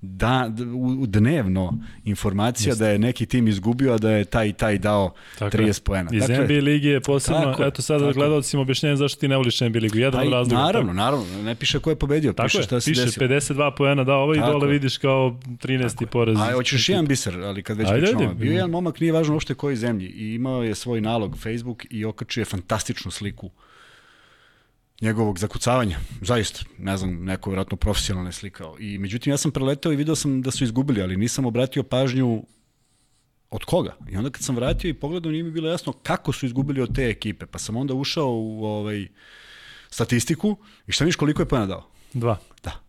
[0.00, 2.80] da, u, dnevno informacija Just.
[2.80, 6.10] da je neki tim izgubio, a da je taj i taj dao tako 30 poena.
[6.12, 9.60] Iz dakle, NBA ligi je posebno, tako, eto sada gledalcima objašnjenje zašto ti ne voliš
[9.60, 9.98] NBA ligu.
[9.98, 10.62] Jedan od razloga.
[10.62, 10.96] Naravno, tako.
[10.96, 13.58] naravno, ne piše ko je pobedio, tako piše šta se piše desilo.
[13.58, 16.06] 52 poena dao ovaj i dole vidiš kao 13.
[16.06, 16.36] poraz.
[16.40, 18.34] A hoćeš jedan biser, ali kad već Ajde, pričamo.
[18.34, 22.04] Bio jedan momak, nije važno uopšte koji zemlji i imao je svoj nalog Facebook i
[22.04, 23.50] okačio je fantastičnu sliku
[25.00, 28.76] njegovog zakucavanja, zaista, ne znam, neko vjerojatno profesionalno je slikao.
[28.78, 32.44] I međutim, ja sam preletao i video sam da su izgubili, ali nisam obratio pažnju
[33.50, 33.96] od koga.
[34.08, 36.94] I onda kad sam vratio i pogledao, nije mi bilo jasno kako su izgubili od
[36.94, 37.46] te ekipe.
[37.46, 39.08] Pa sam onda ušao u ovaj,
[39.90, 41.90] statistiku i šta miš koliko je pojena dao?
[42.12, 42.38] Dva.
[42.62, 42.86] Da.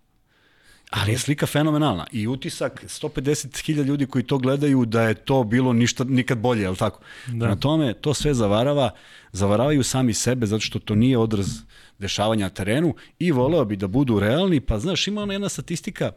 [0.90, 5.74] Ali je slika fenomenalna i utisak 150.000 ljudi koji to gledaju da je to bilo
[5.74, 7.00] ništa nikad bolje, je li tako?
[7.28, 7.48] Da.
[7.48, 8.90] Na tome to sve zavarava,
[9.32, 11.48] zavaravaju sami sebe zato što to nije odraz
[12.00, 16.12] dešavanja na terenu i voleo bi da budu realni, pa znaš, ima ona jedna statistika,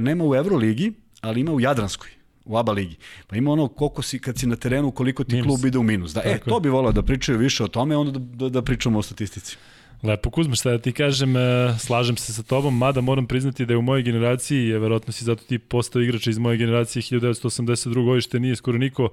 [0.00, 2.18] nema u Euroligi, ali ima u Jadranskoj
[2.48, 2.96] u ABA ligi.
[3.26, 5.46] Pa ima ono koliko si, kad si na terenu, koliko ti minus.
[5.46, 6.12] klub ide u minus.
[6.12, 8.98] Da, e, to bi volao da pričaju više o tome, onda da, da, da pričamo
[8.98, 9.56] o statistici.
[10.02, 13.72] Lepo Kuzma, šta da ti kažem, e, slažem se sa tobom, mada moram priznati da
[13.72, 18.04] je u mojoj generaciji, je verovatno si zato ti postao igrač iz moje generacije 1982.
[18.04, 19.08] godište, nije skoro niko,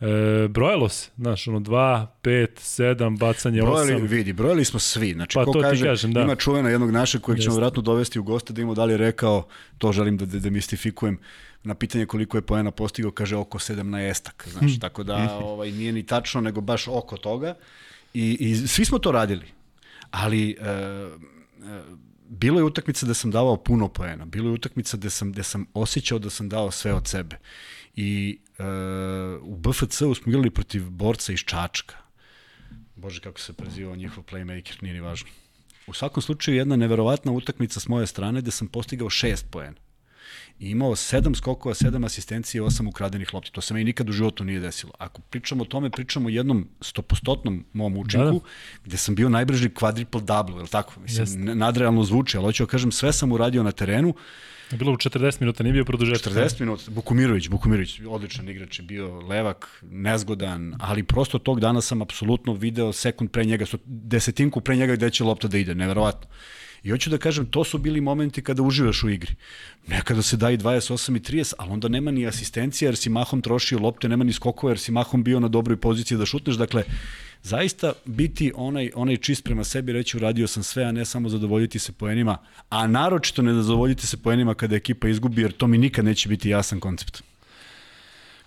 [0.00, 4.08] e, brojalo se, znaš, ono 2, 5, 7, bacanje brojali, 8.
[4.08, 6.20] Vidi, brojali smo svi, znači pa, ko to kaže, kažem, da.
[6.20, 8.96] ima čuvena jednog našeg kojeg ćemo vjerojatno dovesti u goste da ima da li je
[8.96, 9.46] rekao,
[9.78, 11.18] to želim da, da demistifikujem,
[11.64, 14.80] na pitanje koliko je poena postigao, kaže oko 17-ak, znaš, hmm.
[14.80, 17.54] tako da ovaj, nije ni tačno, nego baš oko toga.
[18.14, 19.59] I, I svi smo to radili
[20.10, 21.08] ali e, e,
[22.28, 25.66] bilo je utakmica da sam davao puno poena, bilo je utakmica da sam, da sam
[25.74, 27.38] osjećao da sam dao sve od sebe.
[27.96, 28.64] I uh,
[29.42, 31.96] u BFC-u smo igrali protiv borca iz Čačka.
[32.96, 35.28] Bože, kako se prezivao njihov playmaker, nije ni važno.
[35.86, 39.76] U svakom slučaju, jedna neverovatna utakmica s moje strane gde sam postigao šest poena
[40.60, 43.52] i imao sedam skokova, sedam asistencija i osam ukradenih lopti.
[43.52, 44.92] To se meni nikad u životu nije desilo.
[44.98, 48.38] Ako pričamo o tome, pričamo o jednom stopostotnom mom učinku, da, da.
[48.84, 51.00] gde sam bio najbrži quadruple double, je li tako?
[51.00, 51.38] Mislim, Jest.
[51.38, 54.14] nadrealno zvuči, ali hoću da kažem, sve sam uradio na terenu.
[54.70, 56.32] Bilo u 40 minuta, nije bio produžetak.
[56.32, 62.02] 40 minuta, Bukumirović, Bukumirović, odličan igrač je bio, levak, nezgodan, ali prosto tog dana sam
[62.02, 66.30] apsolutno video sekund pre njega, desetinku pre njega gde će lopta da ide, neverovatno.
[66.82, 69.34] I hoću da kažem, to su bili momenti kada uživaš u igri.
[69.86, 73.42] Nekada se da i 28 i 30, ali onda nema ni asistencija jer si mahom
[73.42, 76.56] trošio lopte, nema ni skokova jer si mahom bio na dobroj poziciji da šutneš.
[76.56, 76.84] Dakle,
[77.42, 81.78] zaista biti onaj, onaj čist prema sebi, reći uradio sam sve, a ne samo zadovoljiti
[81.78, 86.04] se poenima, a naročito ne zadovoljiti se poenima kada ekipa izgubi, jer to mi nikad
[86.04, 87.29] neće biti jasan koncept.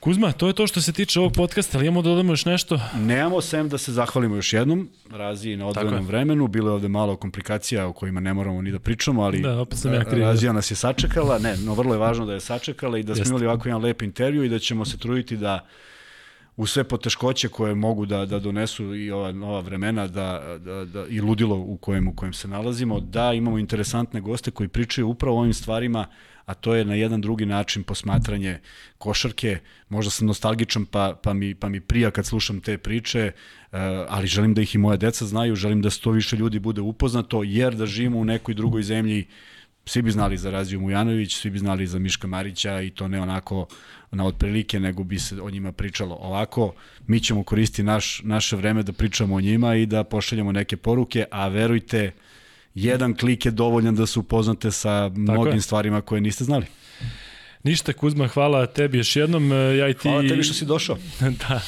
[0.04, 2.80] Kuzma, to je to što se tiče ovog podcasta, ali imamo da dodamo još nešto?
[3.00, 7.16] Nemamo, sem da se zahvalimo još jednom, Raziji na odvojenom vremenu, bilo je ovde malo
[7.16, 10.72] komplikacija o kojima ne moramo ni da pričamo, ali da, opet sam ja Razija nas
[10.72, 13.70] je sačekala, ne, no vrlo je važno da je sačekala i da smo imali ovako
[13.70, 15.68] jedan lep intervju i da ćemo se truditi da
[16.58, 21.06] u sve poteškoće koje mogu da, da donesu i ova nova vremena da, da, da,
[21.08, 25.38] i ludilo u kojem, u kojem se nalazimo, da imamo interesantne goste koji pričaju upravo
[25.38, 26.06] o ovim stvarima,
[26.46, 28.60] a to je na jedan drugi način posmatranje
[28.98, 29.60] košarke.
[29.90, 33.78] Možda sam nostalgičan pa, pa, mi, pa mi prija kad slušam te priče, eh,
[34.10, 37.44] ali želim da ih i moja deca znaju, želim da sto više ljudi bude upoznato,
[37.44, 39.28] jer da živimo u nekoj drugoj zemlji,
[39.86, 43.22] svi bi znali za Raziju Mujanović, svi bi znali za Miška Marića i to ne
[43.22, 43.68] onako
[44.12, 46.74] na otprilike, nego bi se o njima pričalo ovako.
[47.08, 51.26] Mi ćemo koristiti naš, naše vreme da pričamo o njima i da pošaljamo neke poruke,
[51.32, 52.12] a verujte,
[52.76, 56.66] jedan klik je dovoljan da se upoznate sa mnogim stvarima koje niste znali.
[57.64, 59.52] Ništa, Kuzma, hvala tebi još jednom.
[59.52, 60.10] E, ja i ti...
[60.10, 60.98] Hvala tebi što si došao.
[61.48, 61.62] da,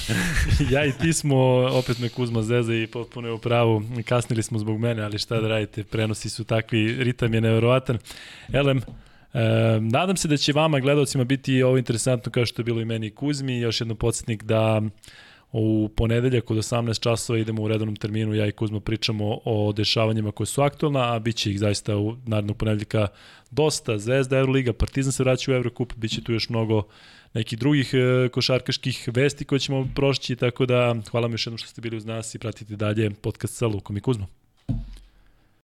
[0.71, 1.37] ja i ti smo,
[1.71, 3.83] opet me Kuzma zeza i potpuno je u pravu.
[4.05, 7.97] Kasnili smo zbog mene, ali šta da radite, prenosi su takvi, ritam je neverovatan.
[8.53, 8.81] Elem,
[9.35, 12.85] E, nadam se da će vama, gledalcima, biti ovo interesantno kao što je bilo i
[12.85, 13.59] meni i Kuzmi.
[13.59, 14.81] Još jedno podsjetnik da
[15.51, 20.31] U ponedeljak od 18 časova idemo u redovnom terminu, ja i Kuzma pričamo o dešavanjima
[20.31, 23.07] koje su aktualna, a bit će ih zaista u narednog ponedeljka
[23.51, 23.97] dosta.
[23.97, 26.83] Zvezda, Euroliga, Partizan se vraća u Eurocup, bit će tu još mnogo
[27.33, 31.67] nekih drugih e, košarkaških vesti koje ćemo prošći, tako da hvala vam još jednom što
[31.67, 34.44] ste bili uz nas i pratite dalje podcast sa Lukom i Kuzmom.